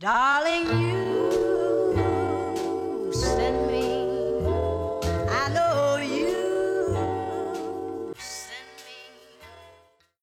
[0.00, 1.40] Darling, you
[3.12, 4.06] send me.
[5.28, 7.74] I know you
[8.16, 9.10] send me.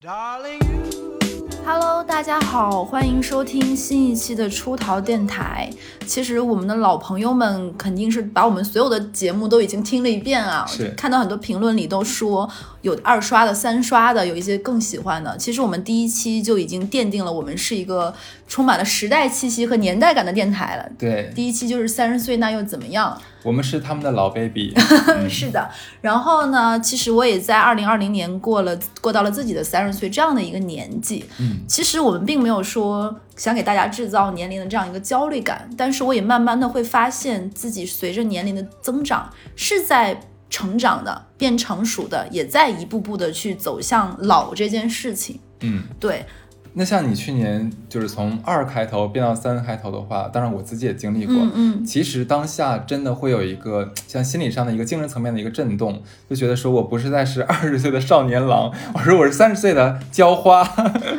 [0.01, 1.49] Darling, you.
[1.65, 5.69] Hello，大家好，欢迎收听新一期的出逃电台。
[6.05, 12.47] 其实我们的老朋友们肯定是把我们所有的节目都已经听了一遍啊，是看到很多评论里都说
[12.83, 15.35] 有二刷的、三刷的，有一些更喜欢的。
[15.37, 18.13] 其实我们第一期就已经奠定了我们是一个
[18.47, 20.89] 充满了时代气息和年代感的电台了。
[20.97, 23.19] 对，第一期就是三十岁，那又怎么样？
[23.43, 24.73] 我们是他们的老 baby，
[25.29, 25.69] 是的，
[26.01, 31.25] 然后呢，其实我也在二零二零年过了过到了自己的三十岁这样的一个年纪。
[31.39, 45.39] 嗯，其实我们并没有说想给大家制造年龄的这样一个焦虑感，但是我也慢慢的会发现自己随着年龄的增长是在成长的，变成熟的，也在一步步的去走向老这件事情。
[45.61, 46.25] 嗯，对，
[46.77, 60.61] 那像你去年就是从二开头变到三开头的话，当然我自己也经历过，嗯嗯，其实当下真的会有一个像心理上的一个精神层面的一个震动，就觉得说我不是在是二十岁的少年郎，我说我是三十岁的娇花，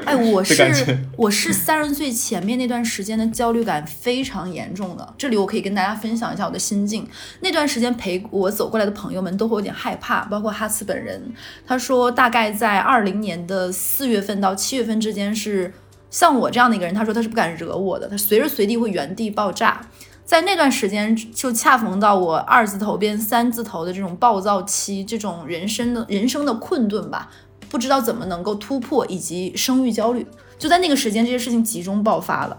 [0.05, 5.15] 哎， 我是觉我是三十岁前面那段时间的焦虑感非常严重的。
[5.17, 7.09] 这里我可以跟大家分享一下我的心境。
[7.41, 11.23] 那段时间陪我走过来的朋友们都会有点害怕，包括哈茨本人。
[11.67, 15.73] 他说，大概在二零年的四月份到七月份之间是是
[16.11, 19.81] 像我这样的一个人，他说他是不敢惹我的，他随时随地会原地爆炸。
[20.25, 27.31] 在那段时间，就恰逢到我二字头变三字头的这种暴躁期，这种人生的人生的困顿吧。
[27.69, 30.27] 不知道怎么能够突破，以及生育焦虑，
[30.59, 32.57] 就在那个时间，这些事情集中爆发了。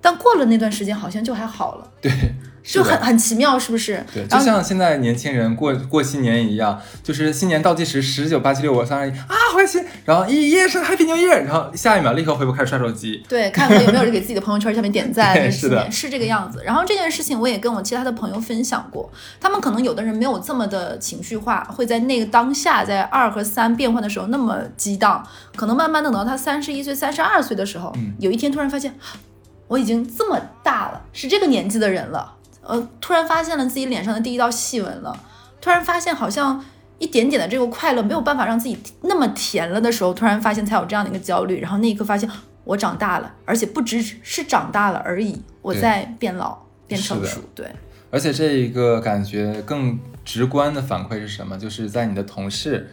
[0.00, 2.12] 但过了那段时间，好像就还好了，对，
[2.72, 4.04] 就很很奇妙，是不是？
[4.12, 16.62] 对，就像现在年轻人过过新年一样，就是新年倒计时十九八七六五三二一啊，开心，然后一夜是 Happy New Year，然后下一秒立刻回头开始刷手机，对，看看有没有人给自己的朋友圈下面点赞， 对是的是这个样子。
[16.64, 25.26] 然后这件事情我也跟我其他的朋友分享过，他们可能有的人没有这么的情绪化，会在那个当下，在二和三变换的时候那么激荡，
[25.56, 28.14] 可能慢慢的等到他三十一岁、三十二岁的时候，嗯。
[28.18, 28.94] 有一天突然发现，
[29.66, 32.34] 我已经这么大了，是这个年纪的人了，
[32.68, 35.18] 呃，突然发现了自己脸上的第一道细纹了，
[35.60, 36.64] 突然发现好像。
[37.00, 42.28] 一点点的这个快乐没有办法让自己那么甜了的时候，突然发现才有这样的一个焦虑，然后那一刻发现
[42.64, 46.58] 我长大了，而且不只是长大了而已，我在变老
[46.88, 47.40] 变成熟。
[47.54, 47.70] 对，
[48.10, 51.56] 而且这一个感觉更直观的反馈是什么？
[51.56, 52.90] 就是在你的同事，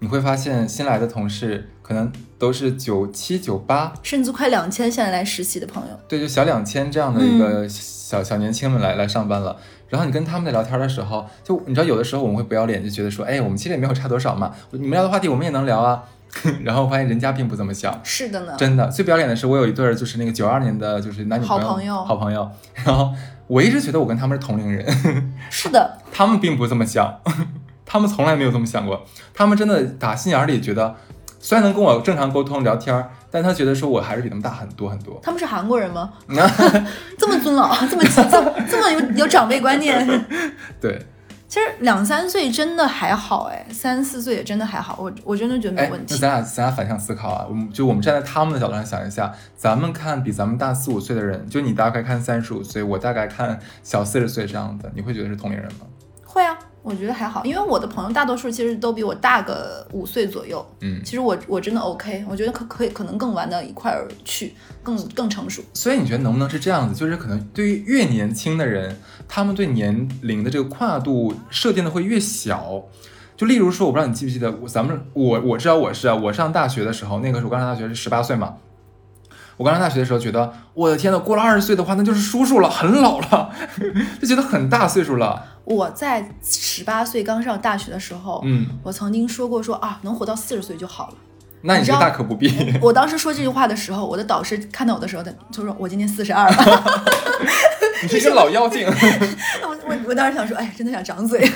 [0.00, 9.56] 你会发现新来的同事可能都是九七九八，甚至快两千现在来实习的朋友，对，就小两千这样的一个小、小年轻们来来上班了。
[9.88, 16.04] 然后你跟他们在聊天的时候，就你知道有的时候我们会不要脸，就觉得说，哎，我们其实也没有差多少嘛，你们聊的话题我们也能聊啊。
[16.62, 18.86] 然后发现人家并不这么想，是的呢，真的。
[18.88, 22.50] 最不要脸的是，我有一对儿就是那个九二年的，就是男女朋友，好朋友好朋友。
[22.84, 23.10] 然后
[23.46, 24.84] 我一直觉得我跟他们是同龄人，
[25.48, 27.18] 是的，他们并不这么想，
[27.88, 29.04] 他们从来没有这么想过。
[29.32, 30.94] 他们真的打心眼儿里觉得，
[31.40, 35.18] 虽然能跟我正常沟通聊天儿，但他觉得说我还是比他们大很多很多。
[35.22, 36.12] 他们是韩国人吗？
[37.16, 40.06] 这么尊老，这么这么这么有有长辈观念。
[40.80, 41.06] 对，
[41.48, 46.14] 其实两三岁真的还好，哎，三四岁也真的还好，我我真的觉得没问，题。
[46.14, 55.86] 那咱俩咱俩反向思考啊，我们就我们站在他们的角度上想一下，咱们看比咱们大四五岁的人，就你大概看三十五岁，我大概看小四十岁这样的，你会觉得是同龄人吗？
[56.24, 60.64] 会啊，我觉得还好，因为我的朋友大多数其实都比我大个五岁左右。
[60.80, 65.62] 嗯，其实我我真的 OK，我觉得可可以可能更玩到一块儿去，更更成熟。
[65.74, 66.98] 所以你觉得能不能是这样子？
[66.98, 72.82] 就是可能对于越年轻的人，他们对年龄的这个跨度设定的会越小。
[73.36, 78.56] 就例如说，我不知道你记不记得，咱们我我知道我是啊，我上大学的时候，那个时候我刚上大学是十八岁嘛。
[79.58, 83.50] 我刚上大学的时候觉得，我的天呐，过了二十岁的话，那就是叔叔了，很老了，
[84.22, 85.44] 就觉得很大岁数了。
[85.64, 91.14] 我在十八岁刚上大学的时候，嗯，我曾经说过说啊，能活到四十岁就好了。
[91.62, 92.78] 那你这你知道大可不必。
[92.80, 96.56] 我当时说这句话的时候，我的导师看到我的时候，他就说我今年四十二了。
[98.00, 98.86] 你是一个老妖精。
[99.66, 101.50] 我我我当时想说，哎，真的想长嘴。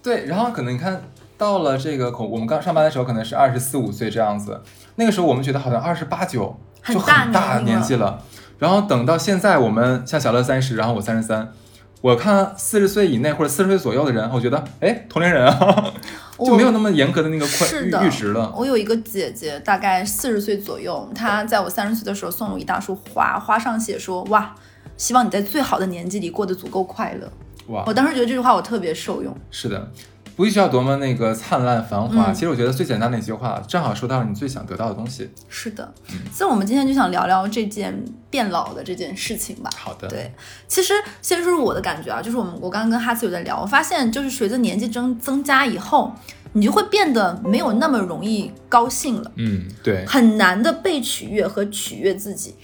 [0.00, 1.02] 对，然后可能你看
[1.36, 4.60] 到了这个口，我们刚上班的时候可能是二十四五岁这样子，
[4.96, 8.22] 那个时候我们觉得好像二十八九就很大年纪了。
[8.58, 11.52] 然后等到现在，我们像小乐三十，然后我三十三，
[12.00, 15.92] 我看四十岁以内或者四十岁左右的人，我觉得哎，同龄人啊，
[16.38, 18.52] 就没有那么严格的那个快阈值了。
[18.56, 24.54] 我有一个姐姐，大概四十岁左右，她在我三十岁的时候送了我一大束花，花上写说哇，
[24.96, 27.28] 希望你在最好的年纪里过得足够快乐。
[27.66, 29.36] 哇我，当时觉得这句话我特别受用。
[29.50, 29.90] 是的。
[30.36, 32.30] 不需要多么那个灿烂繁华。
[32.30, 35.30] 嗯其实我觉得最简单的一句话，正好说到了你最想得到的东西。
[35.48, 35.94] 是的，
[36.32, 39.70] 所以我们今天就想聊聊这件变老的这件事情吧。
[39.76, 40.32] 好的，对，
[40.66, 40.92] 其实
[41.22, 46.12] 先说说我的感觉啊，就是我们我刚刚跟哈斯有在聊，我发现就是随着年纪增增加以后，
[46.52, 52.54] 你就会变得没有那么容易高兴了，嗯，对很难的被取悦和取悦自己。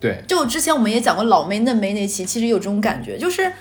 [0.00, 3.52] 对，就之前我们也讲过老妹嫩妹那期，其实有这种感觉，就是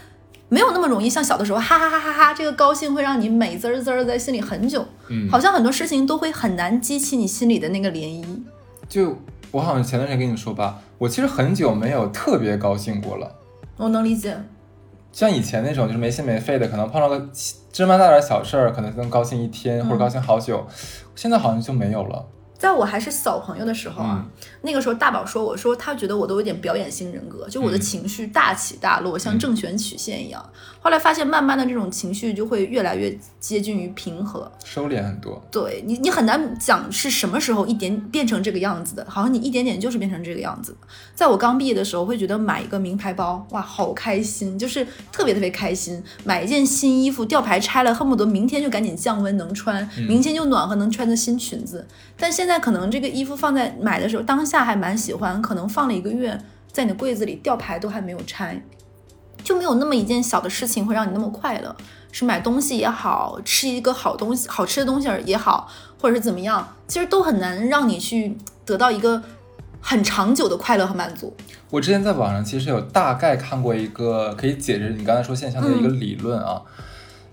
[0.54, 8.26] 没有那么容易像小的时候哈哈哈哈哈，这个高兴会让你美滋儿滋儿在心里很久，嗯，好像很多事情都会很难激起你心里的那个涟漪。
[8.90, 9.18] 就
[9.50, 13.34] 我好像前段时间跟你说吧，我其实很久没有特别高兴过了。
[13.78, 14.38] 我能理解，
[15.14, 17.30] 像以前那种就是没心没肺的，可能碰到个
[17.72, 20.68] 芝麻大点小事儿，可能能高兴一天或者高兴好久，
[21.16, 22.26] 现在好像就没有了。
[22.62, 24.24] 在我还是小朋友的时候啊，
[24.62, 30.48] 那个时候大宝说我说他觉得我都有点表演型人格，就我的嗯情绪大起大落，像正弦曲线一样。
[30.80, 34.52] 后来发现，慢慢的这种情绪就会越来越接近于平和。
[34.64, 40.78] 收敛很多，对你，你很难讲是什么时候一点变成这个样子的，好像你一点点就是变成这个样子。
[41.16, 46.04] 在我刚毕业的时候，会觉得买一个名牌包，哇，好开心，就是特别特别开心。
[46.24, 51.88] 买一件新衣服，吊牌拆了，恨不得明天就赶紧降温能穿，明天就暖和能穿的新裙子。
[52.18, 56.40] 但现在可能这个衣服放在买的时候，当下还蛮喜欢，可能放了一个月，
[56.72, 58.62] 在你的柜子里，吊牌都还没有拆，
[59.44, 61.76] 就没有那么一件小的事情会让你那么快乐。
[62.14, 65.70] 是买东西也好，吃一个好东西、好吃的东西也好，
[66.02, 69.24] 或者是怎么样，其实都很难让你去得到一个
[69.80, 71.34] 很长久的快乐和满足。
[71.70, 76.62] 我之前在网上其实有大概看过一个可以解释你刚才说现象的一个理论啊，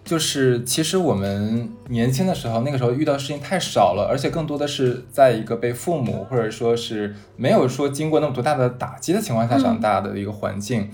[0.08, 10.88] 就是其实我们年轻的时候，那个时候遇到事情太少了，而且更多的是在一个被父母或者说是没有说经过那么多大的打击的情况下长大的一个环境。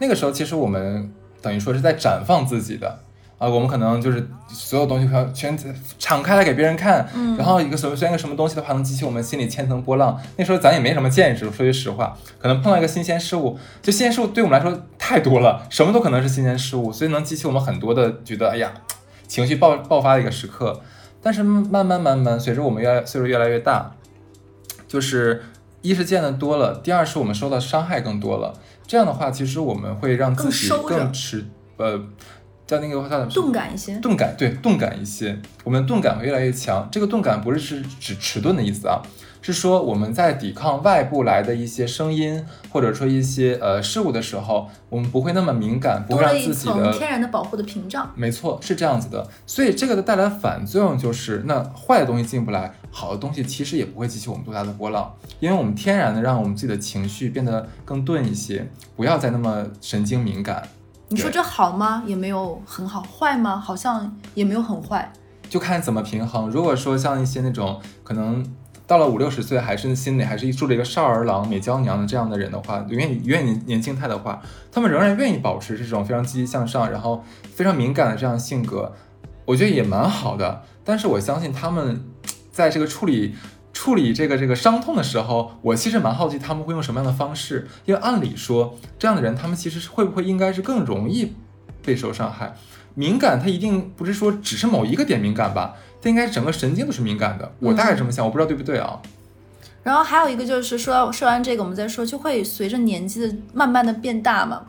[0.00, 1.08] 那个时候其实我们
[1.40, 3.05] 等于说是在绽放自己的。
[3.38, 10.18] 啊，我们可能就是所有东西全全敞开来给别人看，嗯然后一个什么虽然一个什么东西的话能激起我们心里千层波浪。
[10.36, 18.72] 那时候咱也没什么见识，说句实话，可能碰到一个新鲜事物，就新鲜事物对我们来说太多了，什么都可能是新鲜事物，所以能激起我们很多的觉得哎呀
[19.28, 20.80] 情绪爆爆发的一个时刻。
[21.22, 23.92] 但是慢慢慢慢随着我们越来岁数越来越大，
[24.88, 25.42] 就是
[25.82, 28.54] 一是见的多了，第二是我们受到伤害更多了。
[28.86, 31.44] 这样的话，其实我们会让自己更持
[31.76, 32.00] 呃。
[32.66, 33.30] 叫那个叫什么？
[33.30, 36.88] 钝感一些，钝感对钝感一些，我们钝感会越来越强。
[36.90, 39.00] 这个钝感不是是指迟钝的意思啊，
[39.40, 48.10] 是说我们在抵抗外部来的一些声音，或者说一些呃事物的时候，我们不会那么敏感，不会让自己的天然的保护的屏障。
[48.16, 49.24] 没错，是这样子的。
[49.46, 60.66] 所以这个的带来反作用就是，那坏的东西进不来，好的东西其实也不会激起我们多大的波浪，因为我们天然的让我们自己的情绪变得更钝一些，不要再那么神经敏感。
[61.08, 62.02] 对你说这好吗？
[62.04, 63.56] 也没有很好，坏吗？
[63.56, 65.12] 好像也没有很坏。
[65.48, 66.50] 就看怎么平衡。
[66.50, 68.44] 如果说像一些那种可能
[68.86, 74.42] 到了五六十岁还是心里还是住着一个少儿郎、美娇娘的这样的人的话，愿意愿意年年轻态的话，
[74.72, 77.22] 他们仍然愿意保持这种非常积极向上，然后
[77.54, 78.92] 非常敏感的这样性格，
[79.44, 80.62] 我觉得也蛮好的。
[80.84, 82.04] 但是我相信他们
[82.50, 83.34] 在这个处理。
[83.76, 91.34] 处理这个这个伤痛的时候，我其实蛮好奇他们会用什么样的方式，因为按理说这样的人，他们其实会不会应该是更容易
[91.84, 92.56] 备受伤害？
[92.94, 95.74] 敏感，它一定不是说只是某一个点敏感吧？
[96.00, 97.52] 它应该整个神经都是敏感的。
[97.60, 98.98] 我大概这么想，我不知道对不对啊？
[99.82, 104.62] 然后还有一个就是说，说完这个，我们再说，就会随着年纪的慢慢的变大嘛，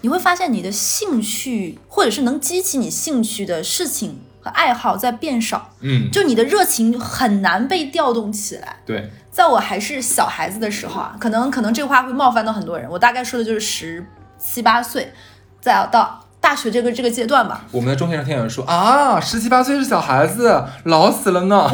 [0.00, 8.76] 你会发现你的兴趣或者是能激起你兴趣的事情和爱好在变少，嗯，就你的热情很难被调动起来。
[8.84, 14.06] 对，在我还是小孩子的时候啊，可能可能这话会冒犯到很多人，我大概说的就是十
[14.38, 15.10] 七八岁，
[15.62, 17.64] 再到大学这个这个阶段吧。
[17.72, 21.70] 我们的中学生听友说啊，十七八岁是小孩子，老死了呢。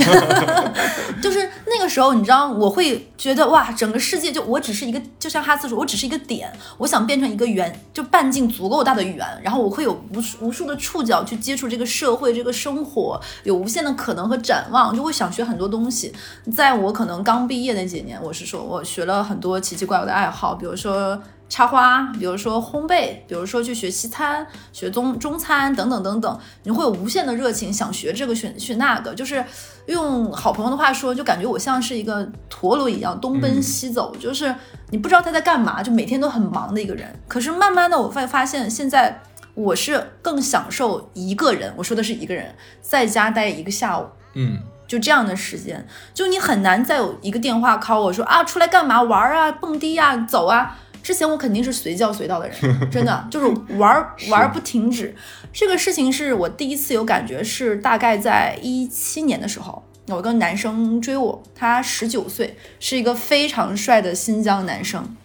[1.20, 16.14] 就是那个时候，你知道，我会觉得哇，整个世界就我只是一个，就像哈斯说，我只是一个点，我想变成一个圆，就半径足够大的圆，然后我会有无数无数的触角去接触这个社会、这个生活，有无限的可能和展望，就会想学很多东西。
[16.54, 21.20] 在我可能刚毕业那几年，我是说我学了很多奇奇怪怪的爱好，比如说。
[21.50, 29.44] 插花，比如说烘焙，比如说去学西餐、学中中餐等等等等，你会有无限的热情，想学这个学学那个，就是
[29.86, 34.54] 用好朋友的话说，就感觉我像是一个陀螺一样东奔西走，就是
[34.90, 37.20] 你不知道他在干嘛，就每天都很忙的一个人。
[37.26, 39.20] 可是慢慢的，我会发现现在
[39.54, 44.06] 我是更享受一个人，我说的是一个人在家待一个下午。
[44.34, 49.02] 嗯，就这样的时间，就你很难再有一个电话 call 我说啊，出来干嘛？
[49.02, 50.78] 玩啊，蹦迪啊，走啊。
[51.02, 52.56] 之前我肯定是随叫随到的人，
[52.90, 55.14] 真的就是玩儿玩儿不停止。
[55.52, 65.16] 这个事情是我第一次有感觉，是大概在一七年的时候，有一个男生追我，他十九岁，是一个非常帅的新疆男生，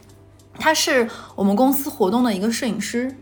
[0.58, 3.15] 他是我们公司活动的一个摄影师。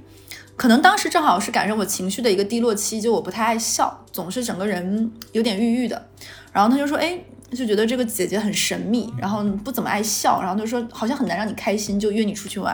[0.55, 6.10] 可能当时正好是赶上我情绪的一个低落期，就我不太爱笑，总是整个人有点郁郁的。
[6.51, 7.17] 然后他就说：“哎，
[7.53, 12.74] 就觉得这个姐姐很神秘，然后不怎么爱笑，然后就说好像很难让你开心，就约你出去玩。”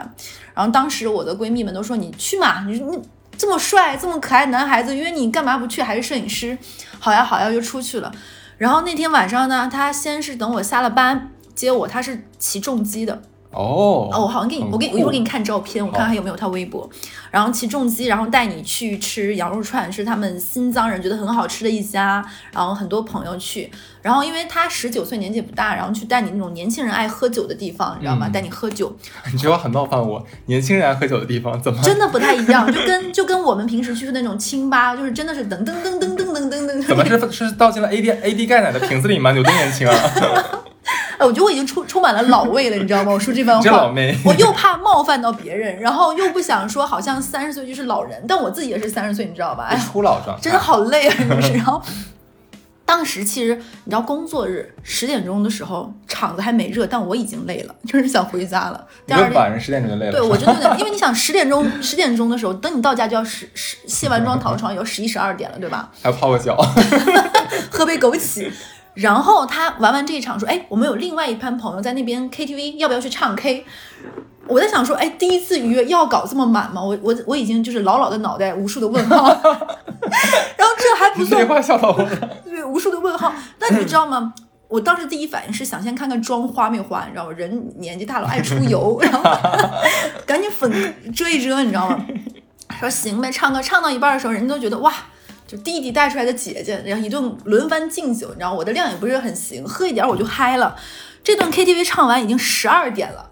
[0.55, 2.99] 然后当时我的闺蜜们都说：“你去嘛，你你
[3.37, 5.81] 这么帅这么可爱男孩子约你干嘛不去？
[5.81, 6.57] 还是摄影师？
[6.99, 8.11] 好呀好呀，就出去了。
[8.57, 13.21] 然后那天晚上呢，他先是等我下了班接我，他是骑重机的。”
[13.51, 16.87] 哦哦，我好像给你，我给我一会儿给你看照片，我看看还有没有他微博。
[17.31, 22.23] 然后骑重机，然后带你去吃羊肉串，是他们新疆人觉得很好吃的一家。
[22.53, 23.69] 然后很多朋友去，
[24.01, 28.27] 然后因为他十九岁年纪也不大，然后去带你那种年轻人爱喝酒的地方，你知道吗？
[28.27, 28.95] 嗯带你喝酒，
[29.33, 30.23] 你这话很冒犯我。
[30.45, 31.81] 年轻人爱喝酒的地方怎么？
[31.81, 36.85] 真的不太一样，就跟就跟我们平时去的那种清吧，就是真的是噔噔噔噔噔噔噔噔。
[36.85, 39.33] 怎么是是倒进了 A D A D 钙奶的瓶子里吗？
[39.33, 39.95] 有多年轻啊？
[41.19, 43.11] 哎，我觉得我已经充充满了老味了，你知道吗？
[43.11, 49.65] 我说这番话，老我又怕冒犯到别人，然后又不想说好像三十岁就是老人，但我自己也是三十岁，你知道吧？
[49.69, 51.51] 哎呀，初老状态，真的好累啊，真的是。
[51.59, 51.81] 然后
[52.85, 58.87] 当时其实你知道，工作日十点钟的时候，场子还没热，但我已经累了，就是想回家了。
[59.05, 59.29] 第二天。
[59.31, 60.13] 就晚上十点钟就累了。
[60.13, 65.91] 对，我真的因为你想十点钟， 十点钟的时候，等你到家就要十十卸完妆躺床也要十一十二点了，对吧？
[66.01, 66.55] 还要泡个脚，
[67.69, 68.49] 喝杯枸杞。
[68.93, 73.65] 然后他玩完这一场说：“哎，我们有另外一班朋友在那边 KTV，要不要去唱 K？”
[74.47, 79.27] 我在想说：“哎，第一次约要搞这么满吗？”我我我已经就是老老的脑袋无数的问号，
[80.57, 82.29] 然后这还不算话笑到我了。
[82.43, 83.31] 对，无数的问号。
[83.57, 84.33] 但你知道吗？
[84.67, 87.31] 我当时第一反应是想先看看妆花没花，你知道吗？
[87.35, 89.21] 人年纪大了爱出油， 然后
[90.25, 90.71] 赶紧粉
[91.13, 92.05] 遮一遮，你知道吗？
[92.79, 94.93] 说行呗，唱歌唱到一半的时候，人家都觉得哇，
[95.49, 100.75] 就弟弟带出来的姐姐，然后一顿轮番敬酒，你知道我的量也不是很行，喝一点我就嗨了。
[101.23, 103.28] 这段 KTV 唱完已经十二点了。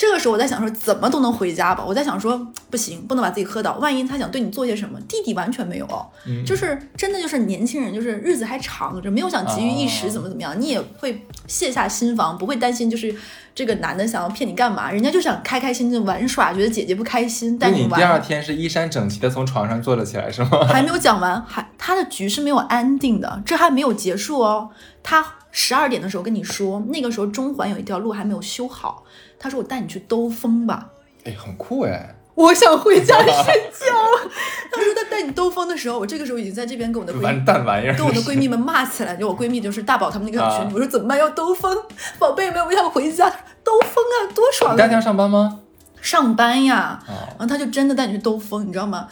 [0.00, 1.84] 这个时候我在想说，怎么都能回家吧？
[1.86, 2.40] 我在想说，
[2.70, 3.74] 不行，不能把自己喝倒。
[3.74, 13.14] 万一他想对你做些什么，弟弟完全没有哦，嗯就是真的就是年轻人，就是日子还长着，没有想急于一时哦怎么怎么样，你也会卸下心防，不会担心就是
[13.54, 18.18] 这个男的想要骗你干嘛，人家就想开开心心地玩耍，觉得姐姐不开心带就你第二。
[18.18, 20.64] 天是衣衫整齐的从床上坐了起来是吗？
[20.72, 24.70] 还没有讲完，还他的局是没有安定的，这还没有结束哦。
[25.02, 29.04] 他十二点的时候跟你说，那个时候中环有一条路还没有修好，
[29.40, 30.90] 他说我带你去兜风吧。
[31.24, 32.14] 哎，很酷哎。
[32.36, 33.86] 我想回家睡觉。
[34.72, 37.44] 他说他带你兜风的时候，我这个时候已经在这边跟我的闺完蜜。
[37.44, 37.96] 蛋玩意儿！
[37.96, 41.18] 跟我的闺蜜们骂起来，就我闺蜜就是大宝他们那个群里，啊我说怎么办？
[41.18, 41.76] 要兜风，
[42.18, 43.28] 宝贝们，我想回家，
[43.64, 44.72] 兜风啊，多爽啊！
[44.72, 45.60] 你第二天要上班吗？
[46.00, 49.08] 上班呀，啊，然后他就真的带你去兜风，你知道吗？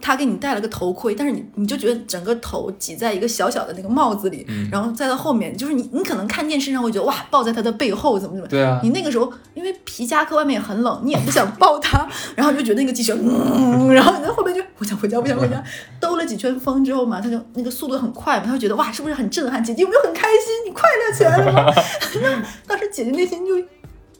[0.00, 15.62] 他给你戴了个头盔，但是你你就觉得整个头挤在一个小小的那个帽子里，嗯然后再到后面，就是你你可能看电视上会觉得哇，抱在他的背后怎么怎么，对啊你那个时候因为皮夹克外面也很冷，你也不想抱他， 然后就觉得那个机器人，嗯，然后你在后面就我想回家，我想回家，
[15.98, 19.62] 兜了几圈风之后嘛，他就那个速度很快嘛，他就觉得哇，是不是很震撼？
[19.62, 20.66] 姐姐有没有很开心？
[20.66, 21.72] 你快乐起来了吗？
[22.22, 23.54] 那当时姐姐内心就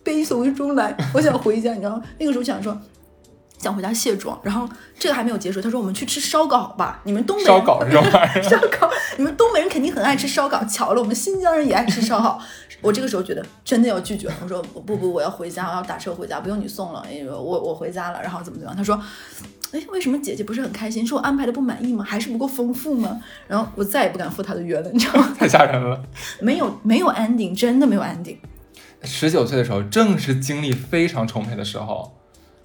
[0.03, 2.03] 悲从中来，我想回家，你知道吗？
[2.19, 2.77] 那个时候想说。
[3.65, 4.69] 想回家卸妆，然后
[4.99, 10.63] 这个还没有结束，他说我们去吃烧烤吧，你们东北人烧烤这种玩意儿， 烧烤，你们东北人肯定很爱吃烧烤。
[10.67, 12.39] 巧了，我们新疆人也爱吃烧烤。
[12.83, 18.77] 我这个时候觉得真的要拒绝了，我说不不不，我要回家，我要打车回家，不用你送了，因为我我回家了，然后怎么怎么样？
[18.77, 19.01] 他说，
[19.73, 21.07] 哎，为什么姐姐不是很开心？
[21.07, 22.05] 是我安排的不满意吗？
[22.07, 23.19] 还是不够丰富吗？
[23.49, 25.35] 然后我再也不敢赴他的约了，你知道吗？
[25.39, 25.99] 太吓人了。
[26.41, 28.37] 没有没有 ending，真的没有 ending。
[29.03, 32.15] 十九岁的时候，正是精力非常充沛的时候，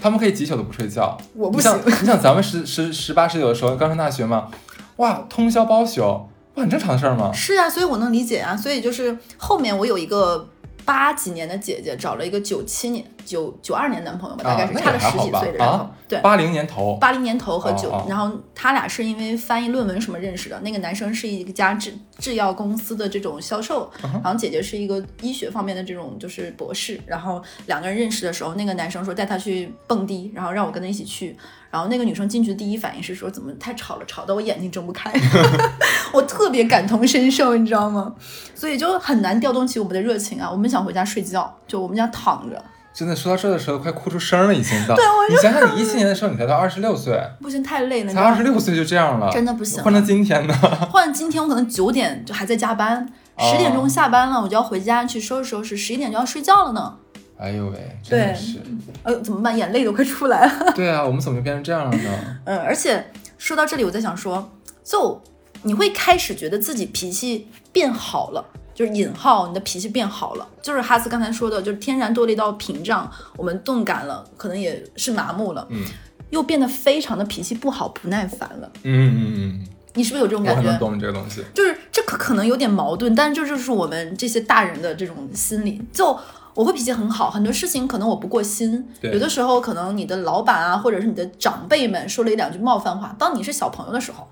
[0.02, 1.18] 他们可以几宿都不睡觉。
[1.34, 4.50] 我不你像行你想咱们十十十八十九的时候刚上大学嘛，
[4.98, 7.32] 哇，通宵包宿，不很正常的事儿吗？
[7.34, 8.56] 是啊，所以我能理解啊。
[8.56, 10.48] 所以就是后面我有一个
[10.86, 15.66] 八几年的姐姐，找了一个九七年、九九二年男朋友吧，大概是那差了十几岁的人头。
[15.66, 20.60] 啊对，八零年头，八零年头和九、然后他俩是因为翻译论文什么认识的。
[20.62, 27.00] 那个男生是一家制制药公司的这种销售，嗯然后姐姐是一个医学方面的这种就是博士。
[27.06, 31.38] 然后两个人认识的时候，那个男生说带他去蹦迪，然后让我跟他一起去。
[31.70, 35.14] 然后那个女生进去的第一反应是说怎么太吵了，吵到我眼睛睁不开。
[36.12, 38.16] 我特别感同身受，你知道吗？
[38.56, 40.50] 所以就很难调动起我们的热情啊。
[40.50, 42.60] 我们想回家睡觉，就我们想躺着，
[43.00, 44.94] 真的说到这的时候，快哭出声了，已经到。
[44.94, 50.54] 对我你想想，你一七年的时候，你才到二十六岁，不行太累了，你才二十六岁就这样了，真的不行换成今天呢？
[50.92, 56.94] 换今天我可能九点就还在加班，哦十点钟下班了，我就要回家去收拾收拾，十一点就要睡觉了呢。
[57.38, 58.62] 哎呦喂，真的对是。
[59.04, 59.58] 呃，怎么办？
[59.58, 60.74] 眼泪都快出来了。
[60.76, 62.10] 对啊，我们怎么就变成这样了呢？
[62.44, 64.52] 嗯，而且说到这里，我在想说，
[64.84, 65.22] 就
[65.64, 68.44] 你会开始觉得自己脾气变好了，
[68.80, 75.84] 就是引号，你的脾气变好了，就是哈斯刚才说的，就是天然多了一道屏障，我们钝感了，可能也是麻木了，嗯
[76.30, 78.72] 又变得非常的脾气不好、不耐烦了。
[78.84, 80.62] 嗯嗯嗯你是不是有这种感觉？
[80.62, 81.44] 很能懂你这个东西。
[81.54, 85.82] 就是这可可能有点矛盾，但是这就是我们这些大人的这种心理。
[85.92, 86.18] 就
[86.54, 94.26] 我会脾气很好，很多事情可能我不过心，对有的时候可能你的老板啊，或者是你的长辈们说了一两句冒犯话，当你是小朋友的时候，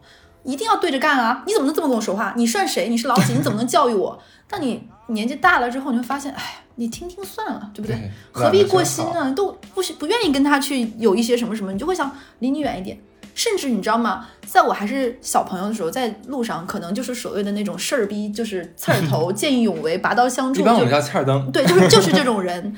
[0.47, 1.43] 一定要对着干啊！
[1.45, 2.33] 你怎么能这么跟我说话？
[2.37, 2.87] 你算谁？
[2.87, 3.33] 你是老几？
[3.33, 4.17] 你怎么能教育我？
[4.49, 7.95] 但你年纪大了之后，你会发现，哎，你听听算了，对不对？
[7.97, 9.33] 对何必过心呢？
[9.33, 12.97] 都不是不愿意跟他去有一些什么什么，你就会想离你远一点。
[13.35, 14.25] 甚至你知道吗？
[14.47, 21.51] 在我还是小朋友的时候，在路上可能就是所谓的那种事儿逼，就是刺儿头、 见义勇为、拔刀相助，就一般我们叫刺儿灯。
[21.51, 22.73] 对，就是就是 这种人。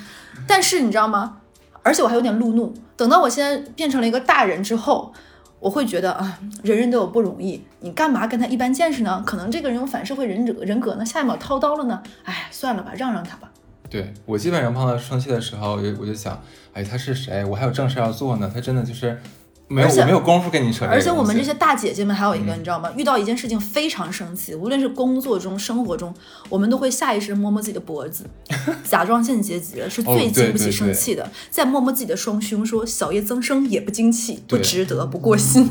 [0.48, 1.38] 但是你知道吗？
[1.82, 2.74] 而且我还有点路怒。
[2.98, 5.14] 等到我现在变成了一个大人之后，
[5.60, 9.22] 我会觉得啊，人人都有不容易，你干嘛跟他一般见识呢？
[9.26, 12.02] 可能这个人有反社会人格人格呢，下一秒掏刀了呢。
[12.24, 13.52] 哎，算了吧，让让他吧。
[13.90, 16.42] 对我基本上碰到生气的时候，我就我就想，
[16.74, 17.44] 哎，他是谁？
[17.44, 19.20] 我还有正事要做呢，他真的就是
[19.70, 22.92] 没有，我没有功夫跟你扯而且我们这些大姐姐们还有一个，嗯你知道吗？
[22.98, 26.14] 遇到一件事情非常生气，无论是工作中、生活中，
[26.50, 28.26] 我们都会下意识摸摸自己的脖子，
[28.84, 31.30] 甲状腺结节是哦最经不起对对对生气的。
[31.52, 35.70] 再摸摸自己的双胸，说小叶增生也不精气，不值得，不过心。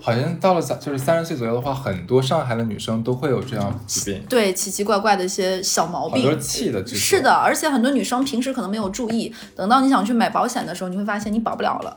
[0.00, 6.38] 好像到了三就是三十岁左右的话，很多上海的女生都会有这样疾病，对，奇奇怪怪的一些小毛病。
[6.40, 6.84] 气的。
[6.86, 11.96] 是的，而且很多女生平时可能没有注意，等到你想去买保险的时候，你会发现你保不了了，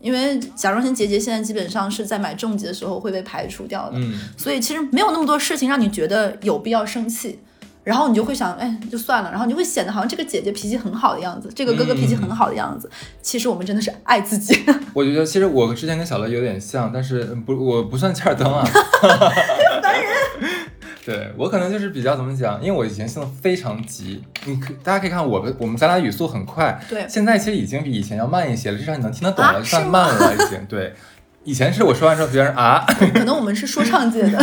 [0.00, 3.98] 因为甲状腺结节现在基本上是在买重疾的时候会被排除掉的。
[3.98, 7.38] 嗯，所以其实没有那么多事情让你觉得有必要生气，
[7.82, 12.90] 然后你就会想，哎，就算了，然后你就会显得好像这个姐姐脾气很好的样子，这个哥哥脾气很好的样子。
[13.22, 14.64] 其实我们真的是爱自己。
[14.92, 18.66] 我觉得其实我之前跟小乐有点像，但是不，我不算欠儿灯啊。
[21.06, 30.58] 对我可能就是比较怎么讲，因为我以前性子非常急，你可大家可以看我们我们咱俩语速很快，对现在其实已经比以前要慢一些了，至少你能听得懂了，啊算慢了已经。
[30.68, 30.92] 对，
[31.44, 32.84] 以前是我说完之后别人啊
[33.14, 34.36] 可能我们是说唱界的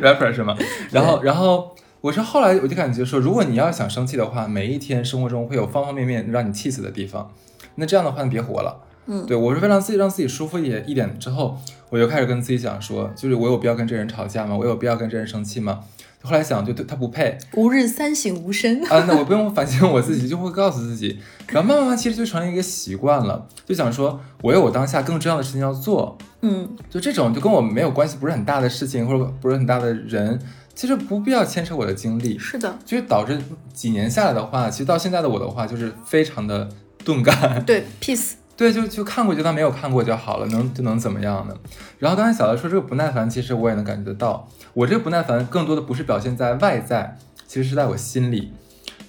[0.00, 0.56] ，rapper 是吗？
[0.90, 7.30] 然后然后我是后来我就感觉说，如果你要想生气的话，每一天生活中会有方方面面让你气死的地方，
[7.74, 8.84] 那这样的话你别活了。
[9.10, 11.58] 嗯对我是为了让自己让自己舒服一点一点之后，
[11.90, 14.56] 我就开始跟自己讲说，就是我有必要跟这人吵架吗？
[14.56, 15.80] 我有必要跟这人生气吗？
[16.22, 18.84] 后来想，就对他不配吾日三省吾身。
[18.86, 30.38] 啊，那我不用反省我自己，就会告诉自己，然后慢慢慢其实就成了一个习惯了，就想说我有我当下更重要的事情要做，嗯，就这种就跟我没有关系，不是很大的事情或者不是很大的人，
[30.74, 33.40] 其实不必要牵扯我的精力，是的，就是导致
[33.72, 36.68] 几年下来的话，其实到现在的我的话，就是非常的
[37.04, 37.64] 钝感。
[37.64, 38.32] 对，peace。
[38.58, 41.54] 对，就就看过就当没有看过就好了，能就能怎么样呢？
[42.00, 47.16] 然后刚才小乐说这个不耐烦，其实我也能感觉得到，我这个不耐烦更多的不是表现在外在，
[47.46, 48.52] 其实是在我心里，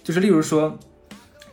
[0.03, 0.77] 就是例如说，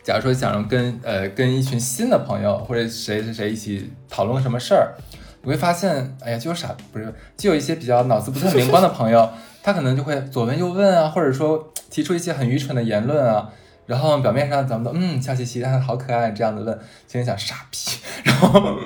[0.03, 4.93] 假如说想跟呃跟一群新的朋友或者谁谁谁一起讨论什么事儿，
[5.41, 9.27] 你会发现，哎呀，就有傻不是，就有一些比较脑子不太灵光的朋友，
[9.63, 13.49] 他可能就会左问右问啊，或者说提出一些很愚蠢的言论啊。
[13.87, 17.77] 然后表面上咱们都嗯笑嘻嘻，但是好可爱这样的问，心里想傻逼，
[18.23, 18.77] 然后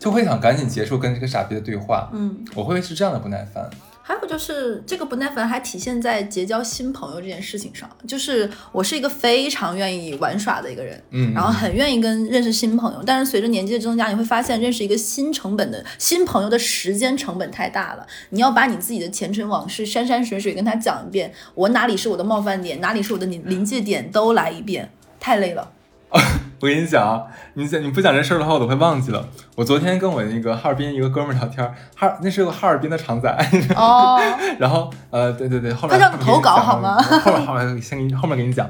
[0.00, 2.10] 就会想赶紧结束跟这个傻逼的对话。
[2.12, 3.70] 嗯，我会是这样的不耐烦。
[4.10, 18.04] 还有就是这个不耐烦还体现在结交新朋友这件事情上，就是我是一个非常愿意玩耍的一个人，嗯，然后很愿意跟认识新朋友，但是随着年纪的增加，你会发现认识一个新成本的新朋友的时间成本太大了。
[18.30, 25.70] 你要把你自己的前尘往事、山山水水跟他讲一遍，我哪里是我的冒犯点，哪里是我的临临界点，都来一遍，太累了。
[26.60, 27.22] 我跟你讲啊，
[27.54, 29.26] 你讲你不讲这事儿的话，我都快忘记了。
[29.56, 33.28] 我昨天跟我那个哈尔滨一个哥们儿聊天儿，哈那是个哈尔滨的常仔，
[33.76, 34.20] 哦，
[34.58, 38.68] 然后呃对对对，后面他让你投稿好吗后面后面先给你后面给你讲。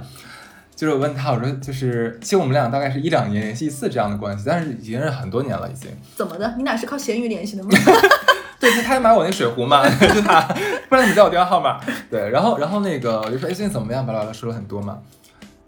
[0.77, 5.91] 就是我问他，我说就是，其实我们俩大概是一两年联系一次这样的关系，但是已经是很多年了，已经。
[6.17, 6.55] 怎么的？
[6.57, 7.69] 你俩是靠闲鱼联系的吗？
[8.59, 10.41] 对，他还买我那水壶嘛，就他，
[10.89, 11.79] 不然你叫我电话号码。
[12.11, 14.07] 对，然后然后那个我就说，哎，最近怎么样？
[14.07, 14.97] 巴拉巴拉说了很多嘛，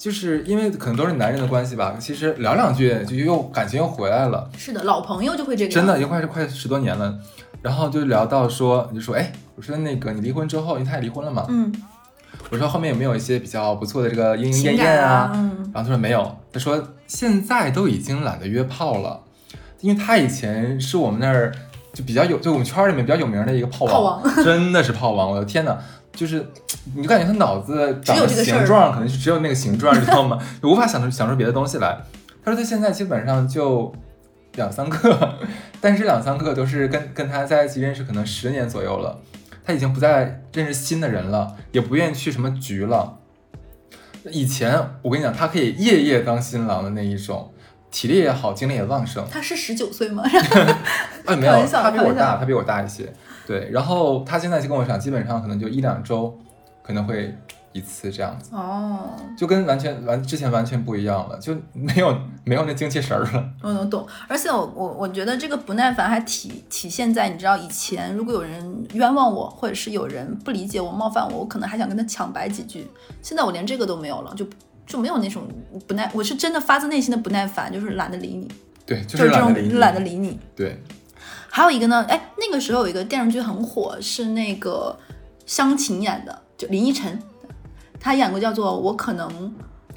[0.03, 5.73] 就是因为可能都是男人的关系吧，其实聊两句就又感情又回来了，是的，老朋友就会这个。
[5.73, 7.17] 真的，已经快是快十多年了。
[7.63, 11.73] 然后就聊到说，你就说，哎，我说那个你离婚之后，因为他也离婚了嘛，嗯，
[12.51, 15.31] 我说后面有没有一些比较不错的这个莺莺燕燕感啊？
[15.37, 19.21] 嗯，然后他说没有，他说现在都已经懒得约炮了，
[19.83, 21.53] 因为他以前是我们那儿
[21.93, 24.35] 就比较有，就我们圈儿里面比较有名的一个炮王，炮王。
[24.43, 25.79] 真的是炮王，我的天呐，
[26.13, 26.45] 就是
[26.95, 30.39] 你就感觉他脑子长的只有这个事儿形状可能是只有那个形状，知道吗？
[30.63, 31.97] 就 无法想出想出别的东西来。
[32.45, 33.93] 他说他现在基本上就
[34.55, 35.39] 两三个，
[35.81, 39.19] 但是两三个都是跟跟他在一起认识可能十年左右了，
[39.65, 43.19] 他已经不再认识新的人了，也不愿意去什么局了。
[44.31, 47.53] 以前我跟你讲，他可以夜夜当新郎的那一种，
[47.91, 49.25] 体力也好，精力也旺盛。
[49.31, 50.23] 他是十九岁吗？
[51.27, 53.13] 哎，没有，他比我大，他比我大一些。
[53.47, 56.39] 对，然后他现在就跟我讲，基本上可能就一两周，
[56.83, 57.35] 可能会
[57.73, 62.15] 一次这样子，哦，就跟完全完之前完全不一样了，就没有
[62.45, 63.51] 没有那精气神儿了。
[63.63, 72.87] 我能懂，而且我我我觉得这个不耐烦还体体现在，你知道以前如果有人冤枉我，或者是有人不理解我、冒犯我，我可能还想跟他抢白几句。
[73.23, 74.47] 现在我连这个都没有了，就
[74.87, 75.49] 就没有那种
[75.87, 78.47] 不耐，我是真的发自内心的不耐烦，就是懒得理你，
[78.85, 79.79] 对，就就是这种懒得理你。
[79.79, 80.39] 懒得理你。
[80.55, 80.83] 对，
[81.49, 84.95] 还有一个呢，哎，那个时候有一个电视剧很火，是那个
[85.47, 87.23] 湘琴演的，林依晨，
[88.01, 89.29] 她演过叫做《我可能》。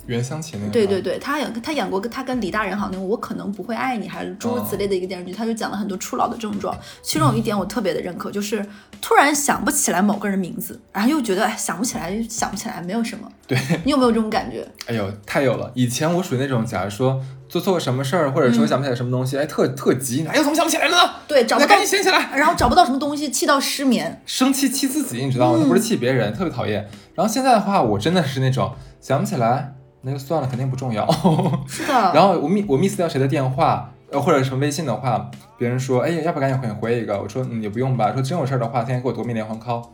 [0.07, 0.71] 袁湘琴那个。
[0.71, 1.01] 对对。
[1.01, 6.75] 对，他演他演过跟他跟李大人好像那个我可能不会爱你，还是诸如此类的一个电视剧，他就讲了很多初老的症状。
[7.01, 8.65] 其中有一点我特别的认可，就是
[8.99, 13.29] 突然想不起来某个人名字，然后又觉得哎想不起来就想不起来，没有什么。
[13.45, 14.67] 对，你有没有这种感觉？
[14.87, 15.71] 哎呦，太有了！
[15.75, 21.11] 以前我属于那种，假如说做错个什么事儿，或者嗯说想不起来什么东西，哎，特特急，哎呦，怎么想不起来了呢？
[21.27, 22.35] 对，找不到赶紧想起来。
[22.35, 24.21] 然后找不到什么东西，气到失眠。
[24.25, 25.59] 生气气自己，你知道吗？
[25.61, 26.89] 嗯不是气别人，特别讨厌。
[27.13, 29.74] 然后现在的话，我真的是那种想不起来，
[30.05, 31.05] 那就算了，肯定不重要。
[31.67, 37.19] 是的，然后我 miss 我 miss 掉谁的电话，呃，或者什么微信的话，别人说，哎呀，要不赶紧回回一个？
[37.19, 38.13] 我说，嗯，也不用吧。
[38.13, 39.89] 说真有事儿的话，天天给我夺命连环 call。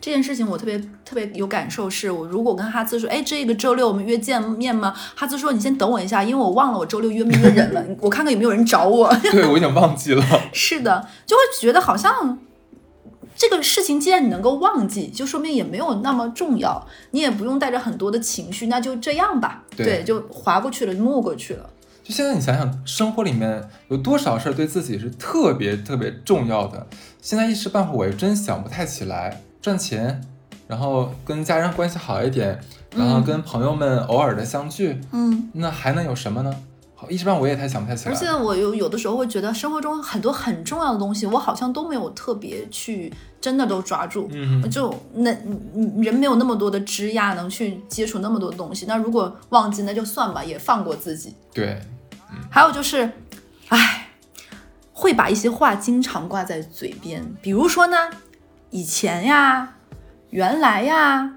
[0.00, 4.94] 这件事情我特别特别有感受，是我如果跟哈兹说，哎，这个周六我们约见面吗？
[5.14, 9.10] 哈兹说你先等我一下，因为我忘了我周六约没约人了， 我看看有没有人找我。
[9.32, 10.22] 对我已经忘记了。
[10.52, 12.38] 是的，就会觉得好像
[13.36, 21.70] 这个事情既然你能够忘记，就说明也没有那么重要，你也不用带着很多的情绪，那就这样吧，对就划过去了，目过去了。
[22.02, 26.86] 就现在你想想，生活里面有多少事儿对自己是特别特别重要的？
[27.22, 29.40] 现在一时半会儿我也真想不太起来。
[29.62, 30.20] 赚钱，
[30.68, 32.60] 然后跟家人关系好一点，
[32.94, 36.54] 然后跟朋友们偶尔的相聚，嗯，那还能有什么呢？
[36.96, 38.14] 好，一时半我也太想不太起来。
[38.14, 44.28] 而且我有有的时候会觉得生活中很多很重要的东西，我好像都没有特别去真的都抓住。
[44.32, 45.32] 嗯，就那
[45.74, 51.34] 嗯人没有那么多的枝桠能去接触那么多东西，那如果忘记那就算吧，也放过自己。
[51.52, 51.80] 对，
[52.48, 53.10] 还有就是，
[53.70, 54.10] 唉，
[54.92, 57.96] 会把一些话经常挂在嘴边，比如说呢，
[58.70, 59.74] 以前呀，
[60.30, 61.34] 原来呀，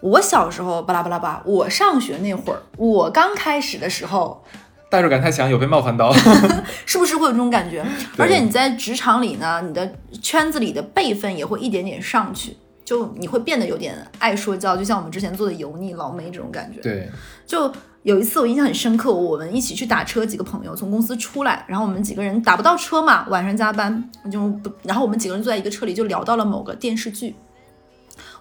[0.00, 4.44] 我小时候巴拉巴拉巴，我上学那会儿，我刚开始的时候，
[4.88, 6.12] 代入感太强，有被冒犯到。
[6.86, 7.84] 是不是会有这种感觉？
[8.16, 12.56] 而且你在职场里呢，你的圈子里的辈分也会一点点上去。
[12.84, 16.80] 就你会变得有点爱说教，就像我们之前做的油腻老妹这种感觉。
[16.80, 17.10] 对，
[17.44, 17.68] 就
[18.04, 27.34] 有一次我印象很深刻，我们一起去打车，几个朋友从公司出来，然后我们几个人打不到车嘛，晚上加班就不，然后我们几个人坐在一个车里就聊到了某个电视剧。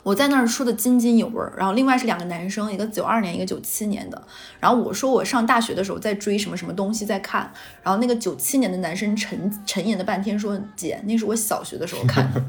[0.06, 4.22] 我在那儿说的津津有味儿，然后另外是两个男生，一个九二年，一个九七年的。
[4.60, 12.39] 然后我说我上大学的时候在追什么什么东西在看，然后那个九七年的男生沉沉吟了半天说：“姐，那是我小学的时候看的。”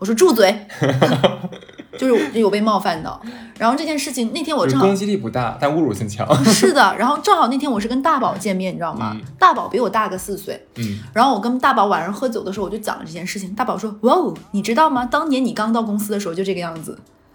[0.00, 0.66] 我说住嘴，
[1.98, 3.20] 就是有被冒犯到。
[3.58, 6.26] 然后这件事情那天我正好攻击力不大，但侮辱性强。
[6.44, 9.12] 是的，然后正好那天我是跟大宝见面，你知道吗？
[9.14, 13.52] 嗯大宝比我大个四岁，嗯，然后我跟大宝晚上喝酒的时候，我就讲了这件事情。
[13.54, 15.04] 大宝说：“哇哦，你知道吗？
[15.04, 16.98] 当年你刚到公司的时候就这个样子。”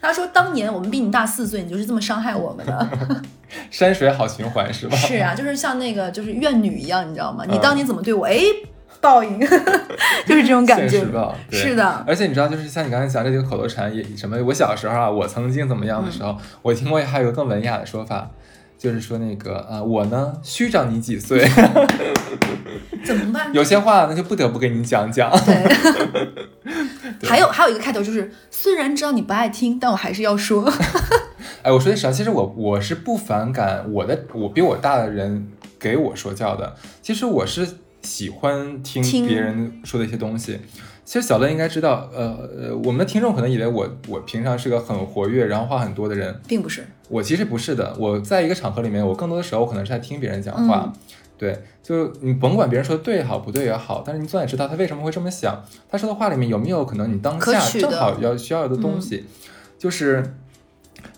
[0.00, 3.22] 他说：“当年我们比你大四岁，你就是这么伤害我们的。
[3.70, 4.96] 山水好循环是”吧？
[4.96, 7.44] 是啊，就是像那个就是怨女一样，你知道吗？
[7.48, 8.26] 你嗯当年怎么对我？
[8.26, 8.38] 哎，
[9.00, 9.38] 报应，
[10.26, 11.06] 就是这种感觉现实。
[11.06, 18.30] 报，对是的，而且你知道，就是像你刚才讲这几个口头禅，也什么，我小时候啊，我曾经怎么样的时候，我听过还有一个更文雅的说法，
[18.78, 21.46] 就是说那个啊，我呢虚长你几岁，
[23.04, 23.52] 怎么办？
[23.52, 25.30] 有些话那就不得不跟你讲讲。
[25.44, 26.30] 对。
[27.28, 30.72] 还有还有一个开头就是，虽然知道你不爱听，但我还是要说。
[31.62, 37.68] 哎，我说句实话，其实我我是不反感我的我比我大的人给我说教的，其实我是
[38.02, 40.58] 喜欢听听别人说的一些东西。
[41.04, 50.84] 其实小乐应该知道，呃呃，我们的听众可能以为我我平常是个很活跃，然后话很多的人，并不是，我其实不是的，我在一个场合里面，我更多的时候可能是在听别人讲话。
[50.86, 50.92] 嗯
[51.40, 59.24] 对，就你甭管别人说的对也好，不对也好，但是你总得知道他为什么会这么想，他说的话里面有没有可能你当下正好要需要的东西，
[59.78, 60.34] 就是。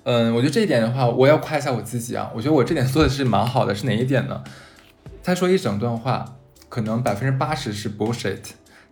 [0.05, 2.31] 嗯，我觉得这一点的话，我要夸一下我自己啊。
[2.35, 4.43] 我觉得我这点做的是蛮好的，是哪一点呢？
[5.25, 6.37] 他说一整段话，
[6.73, 8.39] 可能百分之八十是 bullshit，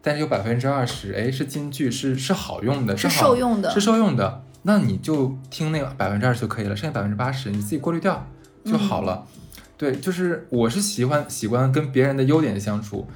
[0.02, 8.26] 但是有百分之二十，哎，是金句，是是好用的，是好受用的是受用的，那你就听那个百分之二十就可以了，剩下百分之八十你自己过滤掉
[8.66, 9.24] 就好了。
[9.26, 9.40] 嗯
[9.78, 13.08] 对，就是我是喜欢喜欢跟别人的优点相处，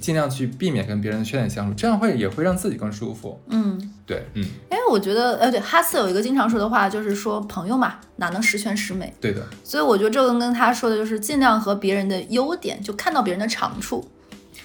[0.00, 3.40] 尽量去避免跟别人的缺点相处，这样会也会让自己更舒服。
[3.48, 9.12] 嗯，对，嗯，因为我觉得，呃，对，哈斯有一个经常说的话，就是说朋友嘛，哪能十全十美？
[9.20, 14.06] 对的，所以我觉得这个跟他说的就是尽量和别人的优点，就看到别人的长处，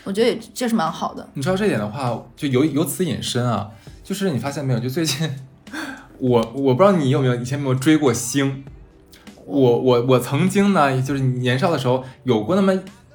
[0.03, 1.27] 我觉得也这是蛮好的。
[1.33, 3.69] 你知道这点的话，就由由此引申啊，
[4.03, 5.29] 就是你发现没有，就最近
[6.19, 8.63] 我我不知道你有没有以前有没有追过星，
[9.45, 12.73] 我我我曾经呢，就是年少的时候有过那么。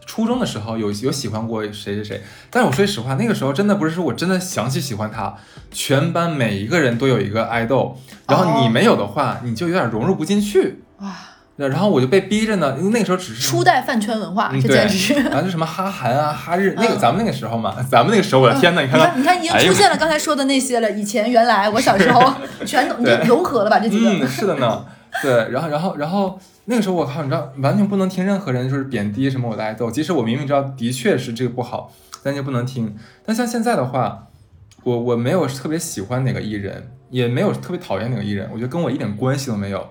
[0.08, 5.34] 初中的时候有有喜欢过谁谁谁，但是我说句实话，那个时候真的不是说我真的详细喜欢他，
[5.70, 7.94] 全班每一个人都有一个爱豆，
[8.26, 10.82] 然后你没有的话，你就有点融入不进去。
[11.00, 11.14] 哇，
[11.56, 15.12] 然后我就被逼着呢，因为那个时候只是初代饭圈文化，嗯，这对简直是。
[15.14, 20.90] 然后就什么哈韩啊、哈日，那个嗯咱们那个时候嘛，咱们那个时候，我的天呐，你看看，你看，已经出现了刚才说的那些了。
[20.92, 22.32] 以前原来我小时候
[22.64, 24.10] 全都你就对融合了吧这几个。
[24.10, 24.84] 嗯，是的呢，
[25.22, 26.40] 对，然后然后然后
[26.70, 31.90] 那个时候我靠，你知道完全不能听任何人就是贬低什么我的爱豆，即使我明明知道的确是这个不好，
[32.22, 32.94] 但就不能听。
[33.24, 34.26] 但像现在的话，
[34.84, 39.88] 我我没有特别喜欢哪个艺人，也没有特别讨厌哪个艺人，我觉得跟我一点关系都没有。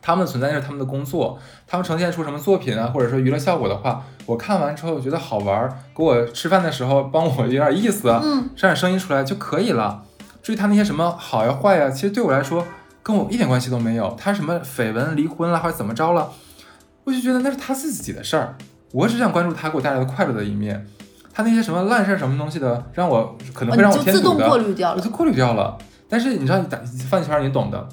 [0.00, 10.04] 他们的存在是他们的工作，他们呈现出什么作品啊，或者说娱乐效果的话，我看完之后觉得好玩儿，给我吃饭的时候帮我有点意思，嗯，上点声音出来就可以了。
[10.42, 12.66] 至于他那些什么好呀坏呀，其实对我来说
[13.02, 14.14] 跟我一点关系都没有。
[14.18, 16.30] 他什么绯闻、离婚了或者怎么着了，
[17.04, 18.56] 我就觉得那是他自己的事儿，
[18.92, 20.86] 我只想关注他给我带来的快乐的一面。
[21.32, 24.96] 他那些什么烂事儿什么东西的，让我可能会让哦就自动我添堵的，过滤掉了。
[24.96, 25.78] 我就过滤掉了。
[26.08, 27.88] 但是你知道，你打饭圈你懂的，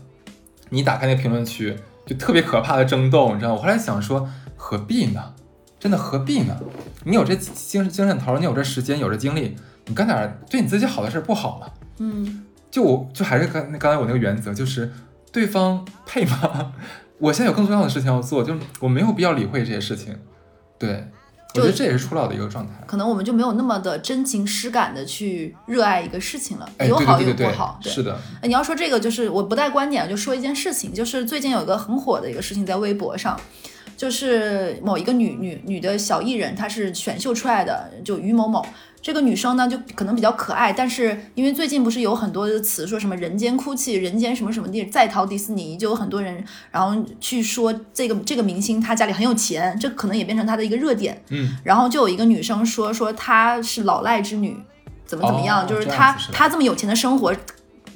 [0.70, 3.54] 你打开那个评论区就特别可怕的争斗，你知道？
[3.54, 5.34] 我后来想说，何必呢？
[5.80, 6.58] 真的何必呢？
[7.04, 11.68] 你有这精精神头，你有这时间，有这精力，你干点对你自己好的事儿不好吗？
[12.00, 12.44] 嗯，
[12.78, 14.92] 就我就还是刚刚才我那个原则，就是
[15.32, 16.74] 对方配吗？
[17.18, 20.16] 我现在有更重要的事情要做，就我没有必要理会这些事情。
[20.78, 21.08] 对，
[21.56, 22.74] 我觉得这也是初老的一个状态。
[22.86, 27.80] 可能我们就没有那么的真情实感的去热爱一个事情了，哎，有好有不好。
[27.82, 33.42] 对，是的，哎你要说这个，就是我不带观点，就说一件事情，就是最近有一个很火的一个事情在微博上，
[33.98, 38.64] 就是某一个女女女的小艺人，她是选秀出来的，就于某某。
[39.08, 51.24] 这个女生呢，就可能比较可爱，但是因为最近不是有很多的词说什么人间哭泣、人间什么什么地在逃迪士尼，就有很多人然后去说这个这个明星他家里很有钱，这可能也变成他的一个热点。
[51.30, 54.58] 嗯，然后就有一个女生说说她是老赖之女，
[55.06, 57.34] 怎么怎么样，哦就是她她这么有钱的生活，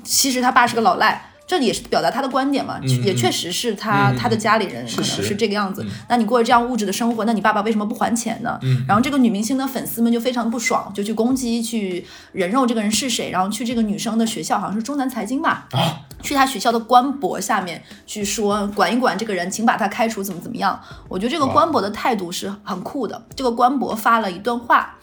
[0.06, 1.30] 其实她爸是个老赖。
[1.51, 5.83] 这也是表达他的观点嘛，嗯也嗯确实是他、嗯嗯她的家里人可能是这个样子。
[5.83, 8.57] 嗯那你过着这样物质的生活，那你爸爸为什么不还钱呢？
[8.61, 20.79] 嗯然后这个女明星的粉丝们就非常不爽，就去攻击、去人肉这个人是谁，然后去这个女生的学校，好像是中南财经吧，啊去他学校的官博下面去说管一管这个人，请把他开除，怎么怎么样。
[21.09, 23.21] 我觉得这个官博的态度是很酷的。
[23.35, 24.95] 这个官博发了一段话。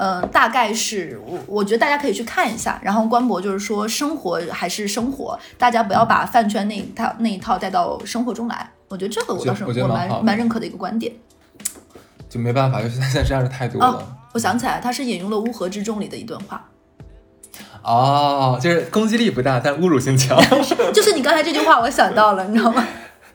[0.00, 2.80] 呃，大概是我我觉得大家可以去看一下。
[2.82, 8.70] 然后官博就是说，生活还是生活，大家不要把饭圈那一套那一套带到生活中来。
[8.88, 11.12] 我觉得这个我倒是我我蛮蛮蛮认可的一个观点。
[12.30, 14.16] 就没办法，就是现在这样的态度哦了。
[14.32, 16.64] 我想起来，他是引用了《乌合之众》里的一段话，
[17.82, 20.34] 哦，就是攻击力不大，但侮辱性强。
[20.94, 22.86] 就是你刚才这句话，我想到了，你知道吗？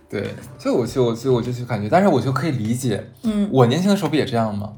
[0.10, 4.72] 对，所以我就我就我就去感觉，但是我就可以理解，嗯，我年轻的时候不也这样吗？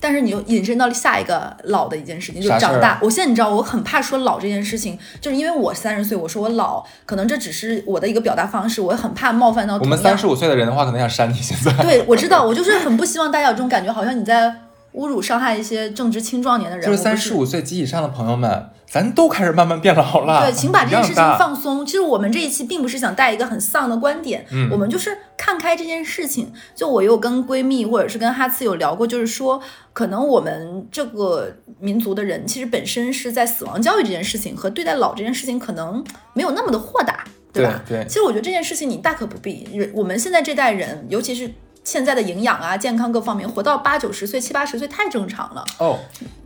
[0.00, 2.98] 但是你又引申到了下一个老的一件事情，就是长大。
[3.02, 11.34] 我现在你知道，我很怕说老这件事情，就是因为我三十岁，我说我老，可能这只是我的一个表达方式，我很怕冒犯到我们三十五岁的人的话，可能想删你。
[11.34, 14.50] 现在对，我知道，我就是很不希望大家有这种感觉，好像你在
[14.94, 16.84] 侮辱、伤害一些正值青壮年的人。
[16.84, 20.44] 就是三十五岁及以上的朋友们，咱都开始慢慢变老了。
[20.44, 21.86] 对，请把这件事情放松。
[21.86, 26.52] 其实我们这一期并不是想带一个很丧的观点，嗯我们就是看开这件事情。
[26.74, 29.60] 就我有跟闺蜜或者是跟哈次有聊过，就是说，
[29.92, 37.80] 可能我们这个民族的人，其实本身是在死亡教育这件事情和对待老这件事情，可能没有那么的豁达，对吧？
[37.86, 39.68] 对对其实我觉得这件事情你大可不必。
[39.94, 45.64] 我们现在这代人，尤其是现在的营养啊、健康各方面，活到八九十岁、七八十岁太正常了。
[45.78, 45.98] 哦，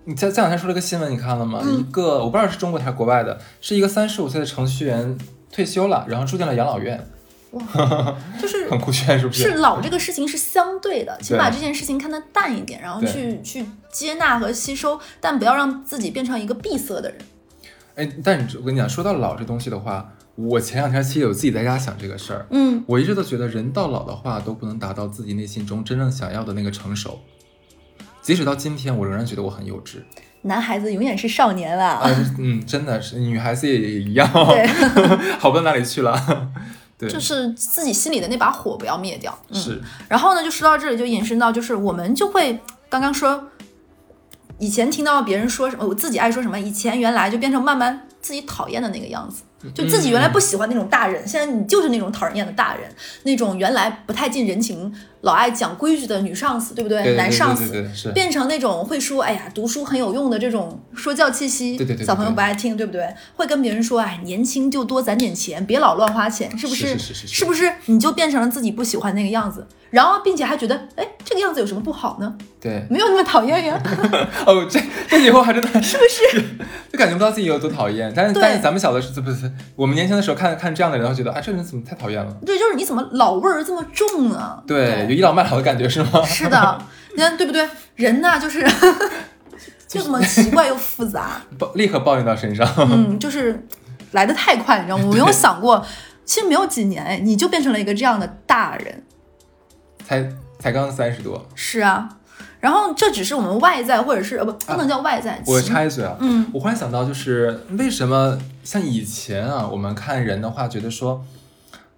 [0.04, 1.60] 你这这两天说了个新闻，你看了吗？
[1.64, 5.18] 嗯一个我不知道是中国还是国外的，是一个三十五岁的程序员
[5.52, 7.04] 退休了，然后住进了养老院，
[7.50, 7.62] 哇
[8.40, 17.18] 就是很酷炫，是不是是老这个事情是相对的，请把这件事情看得淡一点，然后去去接纳和吸收，但不要让自己变成一个闭塞的人。
[17.96, 22.46] 哎，但你我跟你讲，说到老这东西的话，我前两天其实有自己在家想这个事儿。
[22.50, 27.20] 嗯，我一直都觉得人到老的话都不能达到自己内心中真正想要的那个成熟，
[28.20, 29.98] 即使到今天，我仍然觉得我很幼稚。
[30.42, 32.00] 男孩子永远是少年啦。
[32.02, 34.66] 啊，嗯，真的是，女孩子也一样，对，
[35.38, 36.50] 好不到哪里去了。
[36.98, 39.36] 对，就是自己心里的那把火不要灭掉。
[39.48, 43.48] 嗯，是，然后呢，就说到这里就引申到，就是我们就会刚刚说，
[44.58, 49.42] 以前听到别人说什么，我自己爱说什么，以前原来就变成慢慢自己讨厌的那个样子。
[49.74, 52.82] 就自己原来不喜欢那种大人，现在你就是那种讨人厌的大人，
[53.22, 57.02] 那种原来不太近人情、老爱讲规矩的女上司，对不对？
[57.02, 57.82] 对对男上司
[58.12, 63.08] 变成那种会说“哎呀，读书很有用”的这种说教气息，对对对对小朋友不爱听，对不对？
[63.36, 67.72] 会跟别人说“哎，年轻就多攒点钱，别老乱花钱”，是不是是是是是不是？
[67.86, 72.36] 你就变成了自己不喜欢那个样子，然后并且还觉得，哎，这个样子有什么不好呢？
[72.60, 73.80] 对，没有那么讨厌呀，
[74.44, 76.44] 哦，这这以后还真的 是不是？
[76.92, 82.32] 就感觉不到自己有多讨厌，但是但是咱们小的时候不是我们年轻的时候看看这样的人，会觉得啊，这人怎么太讨厌了？
[82.46, 84.62] 对，就是你怎么老味儿这么重啊？
[84.66, 86.22] 对，有倚老卖老的感觉是吗？
[86.24, 86.78] 是的，
[87.14, 87.68] 你看对不对？
[87.96, 88.66] 人呐，就是
[89.86, 92.68] 就这么奇怪又复杂， 抱立刻抱怨到身上。
[92.78, 93.66] 嗯，就是
[94.12, 95.04] 来的太快，你知道吗？
[95.06, 95.84] 我没有想过，
[96.24, 99.04] 其实没有几年，哎，你就变成了一个这样的大人。
[100.06, 102.08] 才才刚三十多，是啊，
[102.64, 111.22] 然后这只是我们外在，或者是呃不不能叫外在，我插一嘴啊，嗯，我忽然想到，就是为什么像以前啊，我们看人的话，觉得说，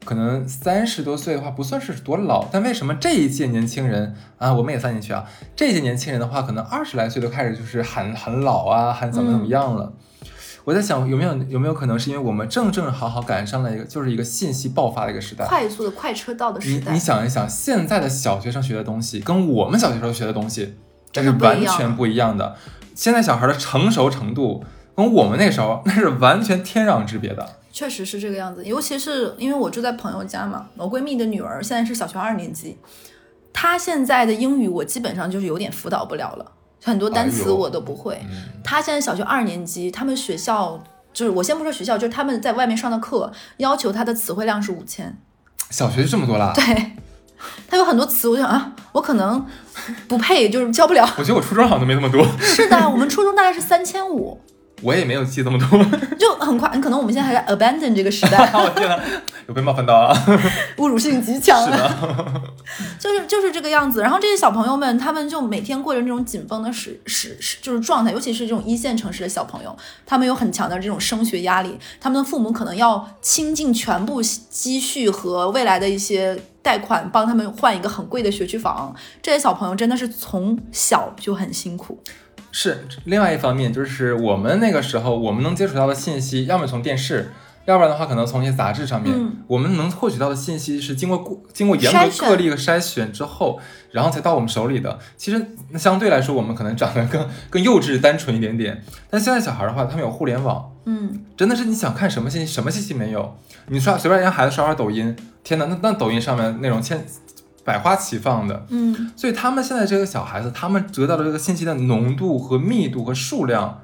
[0.05, 5.25] 可能三十多岁的话不算是多老，但为什么这一届年轻人啊，我们也算进去啊，
[5.55, 9.93] 这一届年轻人的话，可能二十来岁都开始就是喊很老啊，喊怎么怎么样了。
[10.67, 15.47] 我在想，有没有有没有可能是因为我们正正好好赶上了一个就是一个信息爆发的一个时代？
[15.47, 20.75] 快速的快车道的时代你你，想一想，现在的小学生学的东西跟我们小学时候学的东西，
[21.13, 22.57] 这是完全不一样的。
[22.97, 24.65] 现在小孩的成熟程度
[24.97, 27.49] 跟我们那时候那是完全天壤之别的。
[27.71, 32.77] 确实是这个样子，尤其是因为我住在朋友家嘛，我闺蜜的女儿现在是小学二年级，
[33.53, 36.53] 她现在的英语我基本上就是有点辅导不了了，
[36.87, 38.17] 很多单词我都不会。
[38.31, 40.81] 嗯，她现在小学二年级，他们学校
[41.13, 45.19] 就是我先不说学校，就是他们在外面上的课，要求他的词汇量是五千，
[45.71, 46.53] 小学就这么多了。
[46.55, 46.93] 对。
[47.69, 49.45] 他有很多词，我就想啊，我可能
[50.09, 51.07] 不配，就是教不了。
[51.19, 54.41] 我觉得我初中好像都没那么多，是的，我们初中大概是三千五，
[54.83, 55.85] 我也没有记这么多。
[56.19, 58.51] 就很快，可能我们现在还在 abandon 这个时代。
[58.55, 58.99] 我天呐，
[59.49, 60.15] 有被冒犯到啊！
[60.79, 62.43] 侮辱性极强是的，
[62.99, 64.01] 就是就是这个样子。
[64.03, 78.95] 然后这些小朋友们，他们就每天过着那种紧绷的时时时就是状态，尤其是这种一线城市的小朋友，他们有很强的这种升学压力，他们的父母可能要倾尽全部积蓄和未来的一些贷款，帮他们换一个很贵的学区房。
[79.23, 82.03] 这些小朋友真的是从小就很辛苦。
[82.59, 87.31] 是另外一方面，就是我们那个时候我们能接触到的信息，要么从电视。
[87.67, 93.59] 要不然的话，可能从一些杂志上面，嗯我们能获取到的信息是经过过经过严格个例和筛选之后，
[93.91, 94.99] 然后才到我们手里的。
[95.17, 98.83] 其实那相对来说，我们可能长得更更幼稚、单纯一点点。
[99.11, 103.37] 但现在小孩的话，他们有互联网，嗯，真的是你想看什么信息，什么信息没有。
[103.67, 107.05] 你刷随便让孩子刷刷抖音，天哪，那那抖音上面内容千
[107.67, 108.65] 百花齐放的。
[108.71, 113.83] 嗯，所以他们现在这个小孩子，他们得到的这个信息的浓度和密度和数量，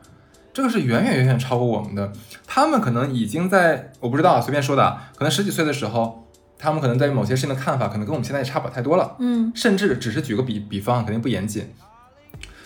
[0.55, 2.11] 这个是远远远远超过我们的。
[2.47, 9.16] 他们可能已经在，我不知道啊，随便说的啊，可能十几岁的时候，他们可能对某些事情的看法，可能跟我们现在也差不了太多了。
[9.18, 11.68] 嗯，甚至只是举个比比方，肯定不严谨。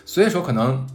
[0.05, 0.87] 所以说，可能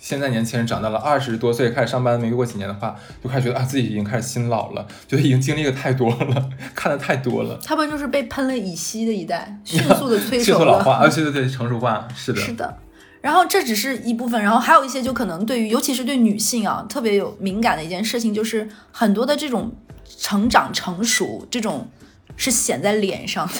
[0.00, 10.54] 现在年轻人长到了二十多岁开始上班，没过几年的话，就开始觉得啊，自己已经开始心老了，觉得已经经历的太多了， 看的太多了，他们就是被喷了乙烯的一代， 迅速的催熟迅。
[10.54, 12.78] 速老化啊，对对对，成熟化，是的，是的。
[13.20, 19.72] 然后这只是一部分，然后还有一些就可能对于，尤其是对女性啊，特别有敏感的一件事情，就是很多的这种
[20.16, 21.88] 成长成熟，这种
[22.36, 23.54] 是显在脸上的，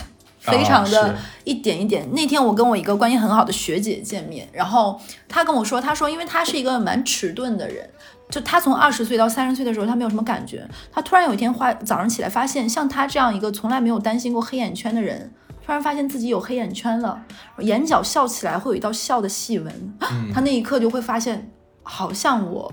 [0.50, 2.06] 非常啊的一点一点。
[2.12, 7.88] 那天我跟我一个关系很好的学姐见面，然后她跟我说，她说因为她是一个蛮迟钝的人。
[8.30, 10.68] 就她从二十岁到三十岁的时候，她没有什么感觉。
[10.92, 15.32] 她突然有一天花早上起来，发现像她这样一个从来没有担心过黑眼圈的人，
[15.64, 17.18] 突然发现自己有黑眼圈了，
[17.60, 19.94] 眼角笑起来会有一道笑的细纹。
[20.00, 21.50] 嗯她那一刻就会发现，
[21.82, 22.70] 好像我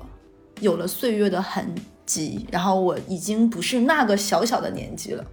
[0.59, 1.73] 有了岁月的痕
[2.05, 5.23] 迹，然后我已经不是那个小小的年纪了。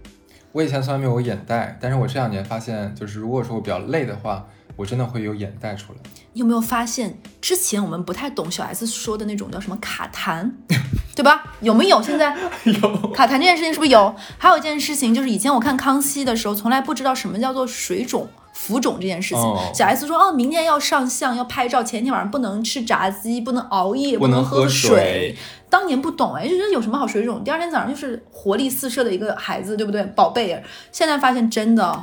[0.53, 5.99] 我以前从来没有过眼袋，但是我这两年发现，就是如果说我比较累的话，我真的会有眼袋出来。
[6.33, 10.47] 你有没有发现，之前我们不太懂小 S 说的那种叫什么卡痰，
[11.15, 11.43] 对吧？
[11.61, 11.99] 有没有？
[12.03, 12.35] 现在
[12.65, 14.15] 有卡痰这件事情是不是有？
[14.37, 19.43] 还有一件事情就是，以前我看康熙的时候，从来不知道什么叫做水肿、浮肿这件事情。
[19.43, 25.35] 哦小 S 说，哦，明天要上相，要拍照，前一天晚上不能吃炸鸡，不能熬夜，不能喝水
[25.73, 30.03] 当年不懂哎，就觉得有什么好水肿，第二天早上就是活力四射的一个孩子，对不对？
[30.15, 30.61] 宝贝儿。
[30.91, 31.99] 现在发现真的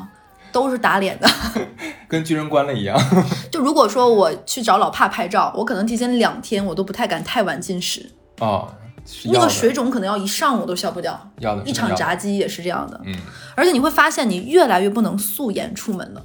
[0.50, 1.30] 都是打脸的。
[2.10, 2.98] 跟巨人关了一样。
[3.52, 8.10] 就如果说我去找老帕拍照，我可能提前两天我都不太敢太晚进食，
[8.40, 8.68] 哦，
[9.26, 11.30] 那个水肿可能要一上午都消不掉。
[11.38, 13.14] 要的一场炸鸡也是这样的，嗯，
[13.54, 16.20] 而且你会发现你越来越不能素颜出门了。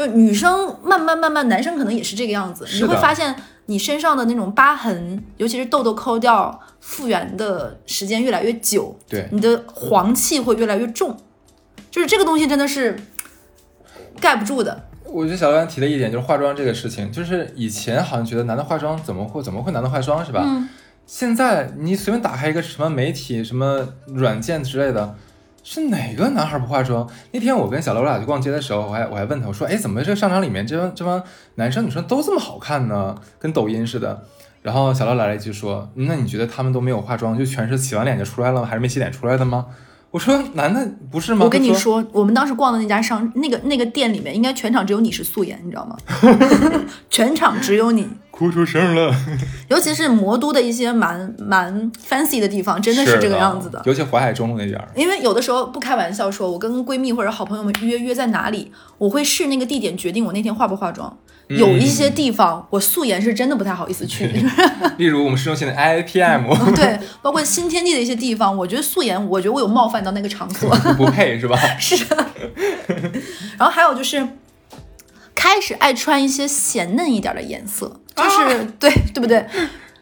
[0.00, 3.34] 对，就女生慢慢慢慢，男生可能也是这个样子，你会发现
[3.66, 9.28] 你身上的那种疤痕，尤其是痘痘抠掉，复原的时间越来越久，对。
[9.30, 11.16] 你的黄气会越来越重，
[11.90, 12.98] 就是这个东西真的是
[14.20, 14.86] 盖不住的。
[15.04, 20.42] 我觉得小刚提了一点，就是化妆这个事情，就是以前好像觉得男的化妆怎么会怎么会男的化妆是吧？
[20.44, 20.68] 嗯。
[21.06, 25.16] 现在你随便打开一个什么媒体、什么软件之类的，
[25.62, 27.08] 是哪个男孩不化妆？
[27.32, 31.22] 那天我跟小乐我俩去逛街的时候，我还我还问他，我说，哎，怎么这个商场里面这帮这帮
[31.56, 33.14] 男生女生都这么好看呢？
[33.38, 34.22] 跟抖音似的。
[34.62, 38.66] 然后小乐来了一句说，嗯那你觉得他们都没有化妆，就全是洗完脸就出来了吗？
[38.66, 39.66] 还是没洗脸出来的吗？
[40.10, 41.44] 我说男的不是吗？
[41.44, 45.96] 我跟你他说，我们当时逛的那家商那个那个店里面，应该全场只有你是素颜，你知道吗？
[47.08, 48.08] 全场只有你。
[48.40, 49.14] 哭出声了，
[49.68, 53.82] 尤其是魔都的一些蛮蛮 fancy 的地方，真的是这个样子的。
[53.84, 54.88] 尤其淮海中路那边儿。
[54.96, 61.14] 因为有的时候不开玩笑说，我跟闺蜜或者好朋友们约约在哪里，我会视那个地点决定我那天化不化妆。
[61.48, 64.24] 有一些地方我素颜是真的不太好意思去，
[64.96, 70.70] 例如我们市中心的 IPM 对，包括新天地的一些地方，我觉得素颜，我觉得我有冒犯到那个场所。
[70.96, 71.58] 不配是吧？
[71.78, 72.24] 是的。
[73.58, 74.24] 然后还有就是，
[75.40, 79.42] 开始爱穿一些显嫩一点的颜色，就是、对对不对？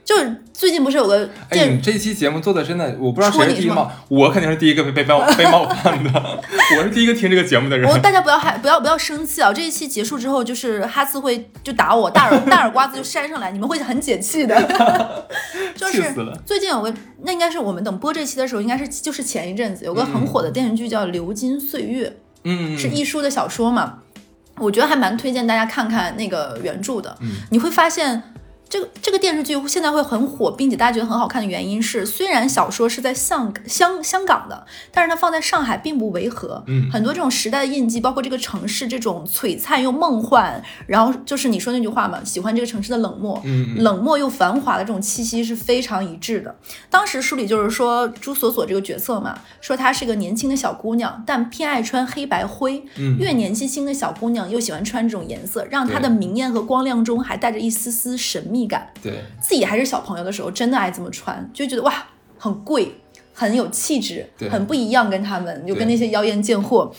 [0.04, 6.10] 就是最近不是有个哎，电你这期节目做的真的，我不知道谁是是第一个冒，我肯定是第一个被被冒被冒犯的，
[6.76, 7.96] 我是第一个听这个节目的人我。
[7.98, 9.52] 大家不要害不要不要生气啊！
[9.52, 14.56] 这一期结束之后，就是哈斯会就打我，大耳 大耳瓜子就扇上来，你们会很解气的。
[15.76, 16.12] 就是
[16.44, 22.08] 最近有个，那应该是我们等播这期的时候，应该是就是前一阵子有个很火的电视剧叫《流金岁月》，
[22.44, 23.98] 嗯，是亦舒的小说嘛，
[24.60, 27.16] 我觉得还蛮推荐大家看看那个原著的。
[27.20, 28.22] 嗯你会发现。
[28.68, 36.62] 这个这个电视剧现在会很火，并且大家觉得很好看的原因是，虽然小说是在香香香港的，但是它放在上海并不违和。
[36.66, 46.54] 嗯很多这种时代的印记，包括这个城市这种璀璨又梦幻，然后就是你说那句话嘛，喜欢这个城市的冷漠，嗯嗯冷漠又繁华的这种气息是非常一致的。
[46.90, 52.84] 当时书里就是说朱锁锁这个角色嘛，说她是个年轻的小姑娘，但偏爱穿黑白灰。
[52.96, 58.88] 嗯越年纪轻的小姑娘又喜欢穿这种颜色，让她的明艳和光亮中还带着一丝丝神秘感。
[59.02, 61.92] 对，自己还是小朋友的时候，真的爱这么穿，就觉得哇，
[62.38, 62.92] 很贵，
[63.32, 66.92] 很有气质，很不一样，跟他们就跟那些妖艳贱货。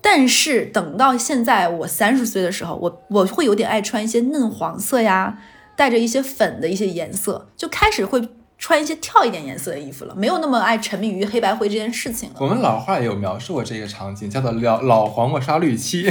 [0.00, 5.38] 但是等到现在我三十岁的时候，我我会有点爱穿一些嫩黄色呀，
[5.76, 12.36] 带着一些粉的一些颜色，就开始会穿一些跳一点颜色的衣服了，没有那么爱沉迷于黑白灰这件事情了。
[12.40, 16.02] 我们老话也有描述过这个场景，叫做老老黄瓜刷绿漆，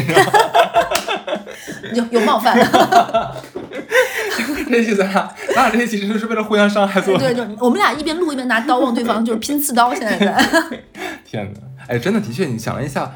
[1.93, 2.57] 有有冒犯，
[4.69, 7.33] 这期咱俩咱俩这期其实是为了互相伤害做的。
[7.33, 9.93] 对，就我们俩一边录一边拿刀往对方，就是拼刺刀。
[9.93, 10.45] 现在在，
[11.25, 13.11] 天哪，哎，真的的确，你想了一下，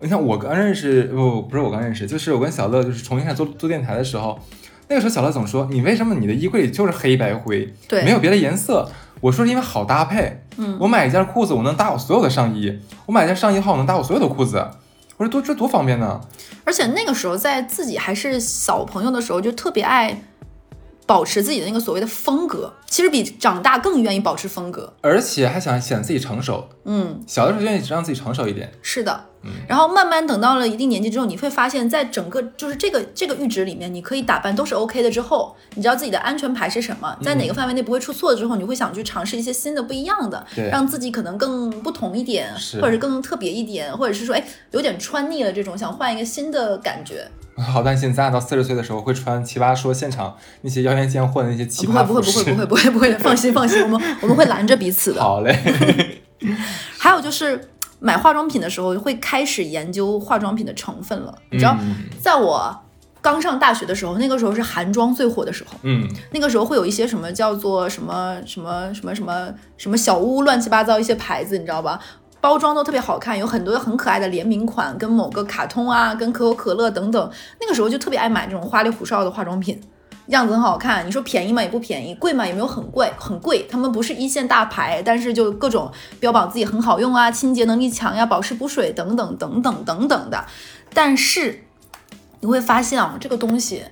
[0.00, 4.38] 你看我刚认识，不不是我刚认识，就是我跟小乐就是重新开始做做电台的时候，
[4.88, 8.88] 那个时候小乐总说，你为什么你的衣柜里就是黑白灰，对没有别的颜色？
[9.20, 14.64] 我说是因为好搭配，嗯我买一件裤子我能搭我所有的上衣，我买一件上衣的话我能搭我所有的裤子，
[15.16, 16.20] 我说多这多方便呢。
[16.64, 20.22] 而且那个时候在自己还是小朋友的时候，就特别爱
[21.08, 24.92] 保持自己的那个所谓的风格，其实比长大更愿意保持风格。
[25.00, 28.70] 而且还想显自己成熟，嗯，小的时候愿意让自己成熟一点。
[28.82, 29.24] 是的。
[29.44, 35.08] 嗯然后慢慢等到了一定年纪之后，你会发现在整个就是这个这个阈值里面，你可以打扮都是 OK 的。
[35.08, 47.26] 之后，你知道自己的安全牌是什么，在哪个范围内不会出错之后，你会想去尝试一些新的不一样的，让自己可能更不同一点，或者是更特别一点，或者是说，哎，有点穿腻了这种，想换一个新的感觉。
[47.62, 55.20] 好担心咱俩到四十岁的时候会穿奇葩说现场那些妖艳贱货的那些奇不会葩不会不会不会不会不会， 放心放心，我们我们会拦着彼此的。
[55.20, 56.20] 好嘞，
[56.98, 57.68] 还有就是
[58.00, 61.34] 买化妆品的时候，会开始研究化妆品的成分了。
[61.50, 62.76] 你知道，嗯在我
[63.20, 71.98] 刚上大学的时候，那个时候是韩妆最火的时候，嗯，那个时候会有一些什么叫做什么什么什么什么什么小屋乱七八糟一些牌子，你知道吧？
[72.40, 77.30] 包装都特别好看，有很多很可爱的联名款，跟某个卡通啊，跟可口可乐等等。
[77.60, 79.80] 那个时候就特别爱买这种花里胡哨的化妆品，
[80.28, 81.04] 样子很好看。
[81.04, 81.60] 你说便宜吗？
[81.60, 82.46] 也不便宜，贵吗？
[82.46, 83.66] 也没有很贵，很贵。
[83.68, 90.44] 他们不是一线大牌，但是就各种标榜自己很好用啊，清洁能力强呀，保湿补水等等等等等等的。
[90.94, 91.64] 但是
[92.38, 93.82] 你会发现啊，这个东西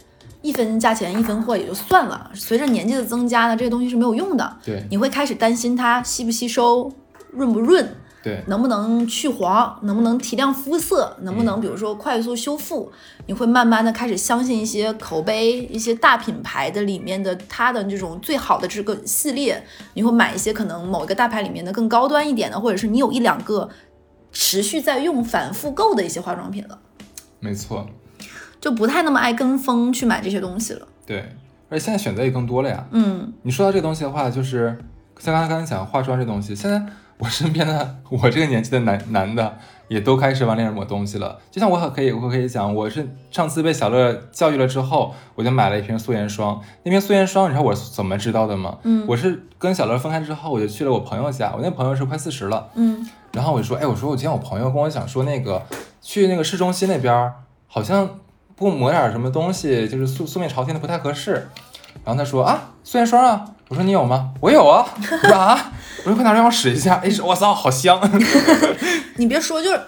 [0.43, 4.57] 一分价钱一分货也就算了，随着年纪的增加呢，这个东西是没有用的。
[4.65, 6.93] 对你会开始担心它吸不吸收、
[7.33, 7.93] 润不润。
[8.27, 12.91] 对，能不能去黄，能不能提亮肤色，能不能比如说快速修复，
[13.27, 19.65] 你会慢慢的开始相信一些口碑、一些大品牌的里面的它的这种最好的这个系列，
[19.95, 23.69] 你会买一些可能某一个大牌里面的更高端一点的，或者是你有一两个
[24.33, 26.77] 持续在用、反复购的一些化妆品了，
[27.39, 27.87] 没错，
[28.61, 30.89] 就不太那么爱跟风去买这些东西了。
[31.07, 31.19] 对，
[31.69, 32.85] 而且现在选择也更多了呀。
[32.91, 33.33] 嗯。
[33.43, 34.77] 你说到这个东西的话，就是
[35.21, 36.85] 像刚才刚才讲化妆这东西，现在
[37.19, 39.57] 我身边的我这个年纪的男男的
[39.89, 41.39] 也都开始往脸上抹东西了。
[41.51, 46.61] 就像我可以我可以讲，我是上次被小乐教育了之后，我就买了一瓶素颜霜。
[46.83, 48.77] 那瓶素颜霜，你知道我是怎么知道的吗？
[48.83, 55.63] 嗯我是跟小乐分开之后，我就去了我朋友家，我那朋友是快四十了，嗯然后我就说，哎，我说我今天我朋友跟我讲说，那个
[56.03, 57.33] 去那个市中心那边儿
[57.67, 58.09] 好像
[58.55, 61.49] 不抹点什么东西，就是素素面朝天的不太合适。
[62.05, 64.33] 然后他说啊，素颜霜啊，我说你有吗？
[64.41, 64.87] 我有啊。
[64.97, 65.73] 我说啊，
[66.05, 66.97] 我说快拿让我使一下。
[67.05, 68.01] 哎，我操，好香。
[69.17, 69.81] 你别说，就是，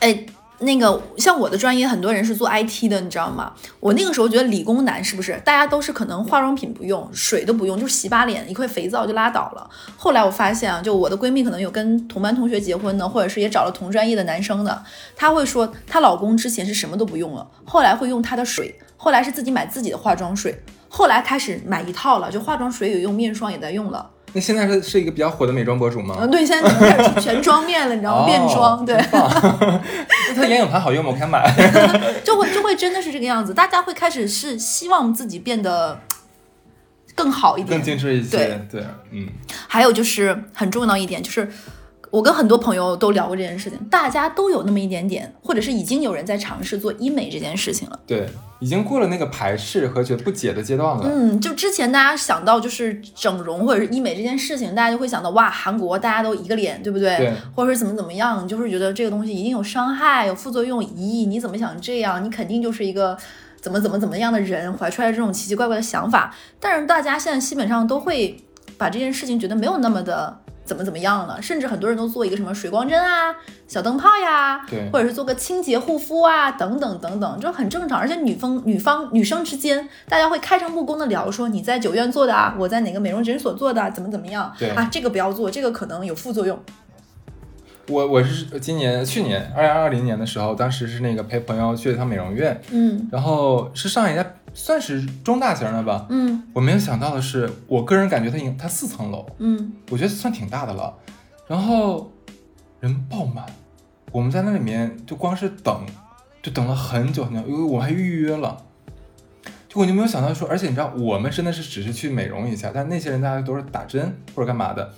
[0.00, 0.26] 哎，
[0.60, 3.52] 那个像我的专业，很多人是做 IT 的，你知道吗？
[3.78, 9.68] 我那个时候觉得理工男是不是大家都是可能化妆品不用，水都不用，就是洗把脸一块肥皂就拉倒了。
[9.96, 14.82] 后来我发现啊，就我的闺蜜可能有跟同班同学结婚的，或者是也找了同专业的男生的，
[15.14, 24.10] 她会说她老公之前是什么都不用了，后来会用她的水，后来是自己买自己的化妆水，后来开始买一套了，就化妆水也用，面霜也在用了。
[24.32, 26.16] 那现在是是一个比较火的美妆博主吗？
[26.20, 28.26] 嗯，对，现在开始全妆面了，你知道吗？
[28.26, 28.96] 变妆，对。
[29.12, 31.10] 那它眼影盘好用吗？
[31.12, 31.42] 我想买。
[32.24, 35.98] 就会就会真的是这个样子，大家会开始是希望自己变得
[37.14, 37.82] 更好一点更。
[37.82, 38.36] 精致一些。
[38.36, 39.28] 对对，嗯，
[39.66, 41.50] 还有就是很重要一点，就是
[42.10, 48.00] 我跟很多朋友都聊过这件事情，大家都有那么一点点，或者是已经有人在尝试做医美这件事情了。
[48.06, 48.26] 对，
[48.60, 51.02] 已经过了那个排斥和觉得不解的阶段了。
[51.04, 57.16] 嗯，就之前大家想到就是整容或者是医美这件事情，大家就会想到哇，韩国大家都一个脸，对不对？
[57.18, 62.24] 对或者是怎么怎么样，就是觉得这个东西一定有伤害、有副作用，咦，你怎么想这样？
[62.24, 63.18] 你肯定就是一个
[63.60, 66.34] 怎么怎么怎么样的人，怀出来这种奇奇怪怪的想法。
[66.58, 68.42] 但是大家现在基本上都会
[68.78, 70.40] 把这件事情觉得没有那么的。
[70.68, 71.40] 怎么怎么样了？
[71.40, 73.34] 甚至很多人都做一个什么水光针啊、
[73.66, 77.98] 小灯泡呀，对或者是做个清洁护肤啊，等等等等，就很正常。
[77.98, 86.58] 而且女方、女方、女生之间，大家会开诚布公的聊说你在九院做的啊，我在哪个美容诊所做的啊，怎么怎么样对啊，这个不要做，这个可能有副作用。
[87.88, 94.22] 我我是今年去年二零二零年的时候，当时是那个陪朋友去了一趟美容院，嗯然后是上一家
[94.58, 96.06] 算是中大型的吧。
[96.10, 100.92] 嗯我没有想到的是，我个人感觉它它四层楼，嗯我觉得算挺大的了。
[101.46, 102.10] 然后
[102.80, 103.46] 人爆满，
[104.10, 105.86] 我们在那里面就光是等，
[106.42, 108.64] 就等了很久很久，因为我还预约了。
[109.68, 114.92] 就我就没有想到说，而且你知道，我们真的是只是去美容一下，但那些人大家都是打针或者干嘛的，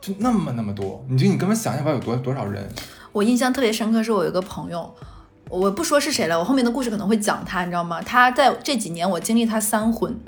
[0.00, 2.66] 就那么那么多，你就你根本想象不到有多多少人。
[3.12, 4.94] 我印象特别深刻，是我有一个朋友，
[5.52, 8.00] 我不说是谁了，我后面的故事可能会讲他，你知道吗？
[8.00, 10.18] 他在这几年我经历他三婚，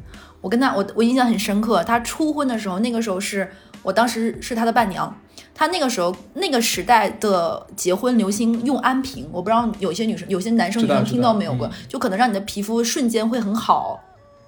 [0.43, 1.83] 我跟他我我印象很深刻。
[1.83, 3.51] 他初婚的时候，那个时候是
[3.83, 5.19] 我当时是他的伴娘，
[5.55, 13.99] 他那个时候那个时代的结婚流行用安瓶，我不知道有些女生有些男生女生知道知道听到没有过，嗯就可能让你的皮肤瞬间会很好。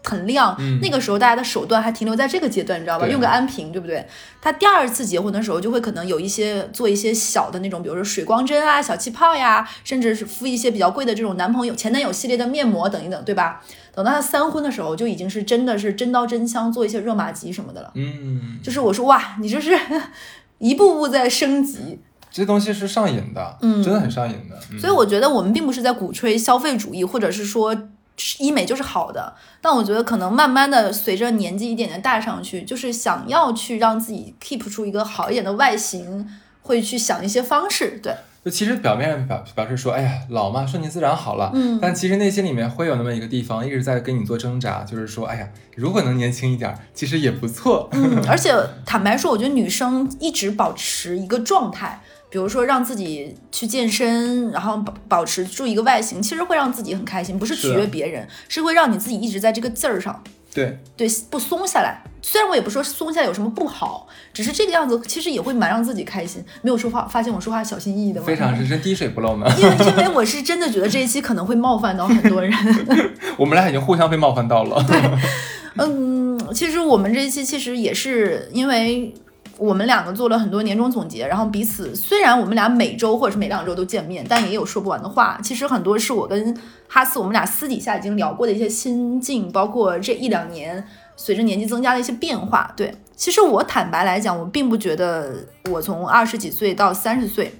[0.08, 3.06] 很亮，嗯那个时候大家的手段还停留在这个阶段，你知道吧？
[3.08, 4.06] 用个安瓶，对不对？
[4.40, 13.60] 他第二次结婚的时候，就会可能有一些做一些小的那种，比如说水光针啊、小气泡呀，甚至是敷一些比较贵的这种男朋友、前男友系列的面膜等一等，对吧？
[13.92, 17.90] 等到他三婚的时候，就已经是真的是真刀真枪做一些热玛吉什么的了。
[17.94, 19.76] 嗯，就是我说哇，你这是
[20.58, 21.98] 一步步在升级，
[22.30, 24.58] 这东西是上瘾的，嗯真的很上瘾的。
[24.70, 27.74] 嗯、所以我觉得我们并不是在鼓吹消费主义，或者是说
[28.38, 29.34] 医美就是好的。
[29.60, 36.28] 但我觉得可能慢慢的随着年纪一点点大上去，就是想要去让自己 keep 出一个好一点的外形，
[36.62, 37.98] 会去想一些方式。
[38.02, 38.14] 对，
[38.44, 41.50] 就其实表面上表表示说，哎呀，老嘛，顺其自然好了。
[41.54, 47.88] 嗯但其实内心里面会有那么一个地方一直在跟你做挣扎，就是说，哎呀，如果能年轻一点儿，其实也不错。
[47.92, 48.54] 嗯，而且
[48.84, 52.00] 坦白说，我觉得女生一直保持一个状态。
[52.28, 60.22] 比如说让自己去健身，然后保保持住一个外形，其实会让自己很开心，不是取悦别人，是会让你自己一直在这个劲儿上。
[60.52, 62.02] 对，对，不松下来。
[62.22, 66.42] 虽然我也不说松下来有什么不好，只是这个样子其实也会蛮让自己开心。
[66.62, 68.26] 没有说话，发现我说话小心翼翼的吗？
[68.26, 69.46] 非常是真滴水不漏呢。
[69.58, 72.50] 因为因为我是真的觉得这一期可能会冒犯到很多人。
[73.36, 74.82] 我们俩已经互相被冒犯到了。
[74.88, 74.98] 对
[75.76, 79.12] 嗯，其实我们这一期其实也是因为
[79.58, 85.38] 我们两个做了很多年终总结，然后彼此虽然我们俩每周或者是每两周都见面，但也有说不完的话。
[85.42, 86.56] 其实很多是我跟
[86.88, 90.86] 哈斯我们俩私底下已经聊过的一些心境，包括这一两年
[91.16, 92.72] 随着年纪增加的一些变化。
[92.76, 95.34] 对，其实我坦白来讲，我并不觉得
[95.70, 97.54] 我从二十几岁到三十岁，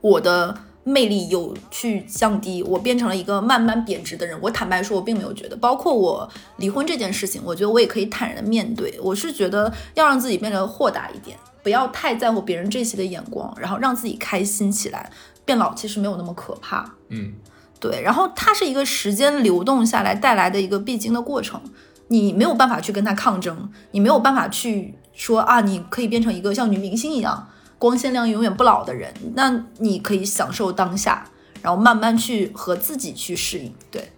[0.00, 0.56] 我的。
[0.88, 4.38] 魅力有去降低，我变成了一个慢慢贬值的人。
[4.40, 6.28] 我坦白说，我并没有觉得，包括我
[6.58, 8.96] 离婚这件事情，我觉得我也可以坦然的面对。
[9.02, 15.10] 我是觉得要让自己变得豁达一点，不要太在乎别人这些的眼光，然后让自己开心起来。
[15.44, 17.32] 变老其实没有那么可怕，嗯，
[17.80, 18.00] 对。
[18.02, 21.60] 然后它是一个时间流动下来带来的一个必经的过程，
[22.06, 27.48] 你没有办法去跟它抗争，你没有办法去说啊，你可以变成一个像女明星一样。
[27.78, 31.24] 光鲜亮永远不老的人，那你可以享受当下，
[31.62, 34.12] 然后慢慢去和自己去适应，对，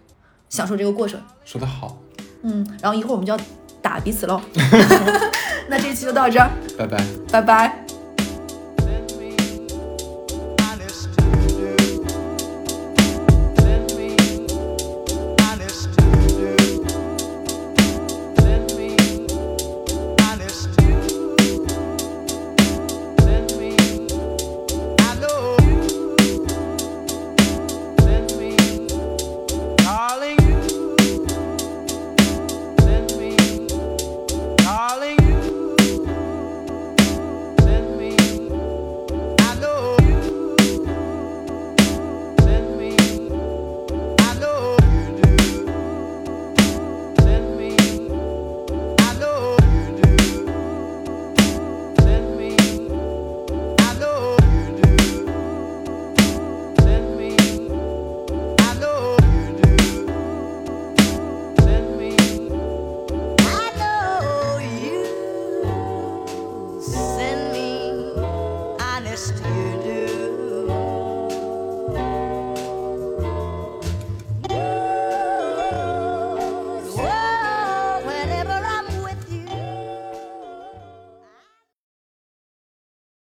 [0.49, 1.21] 享受这个过程。
[1.43, 1.97] 说得好，
[2.43, 3.39] 嗯，然后一会儿我们就要
[3.81, 4.41] 打彼此喽。
[5.67, 7.88] 那这期就到这儿，拜拜，拜拜。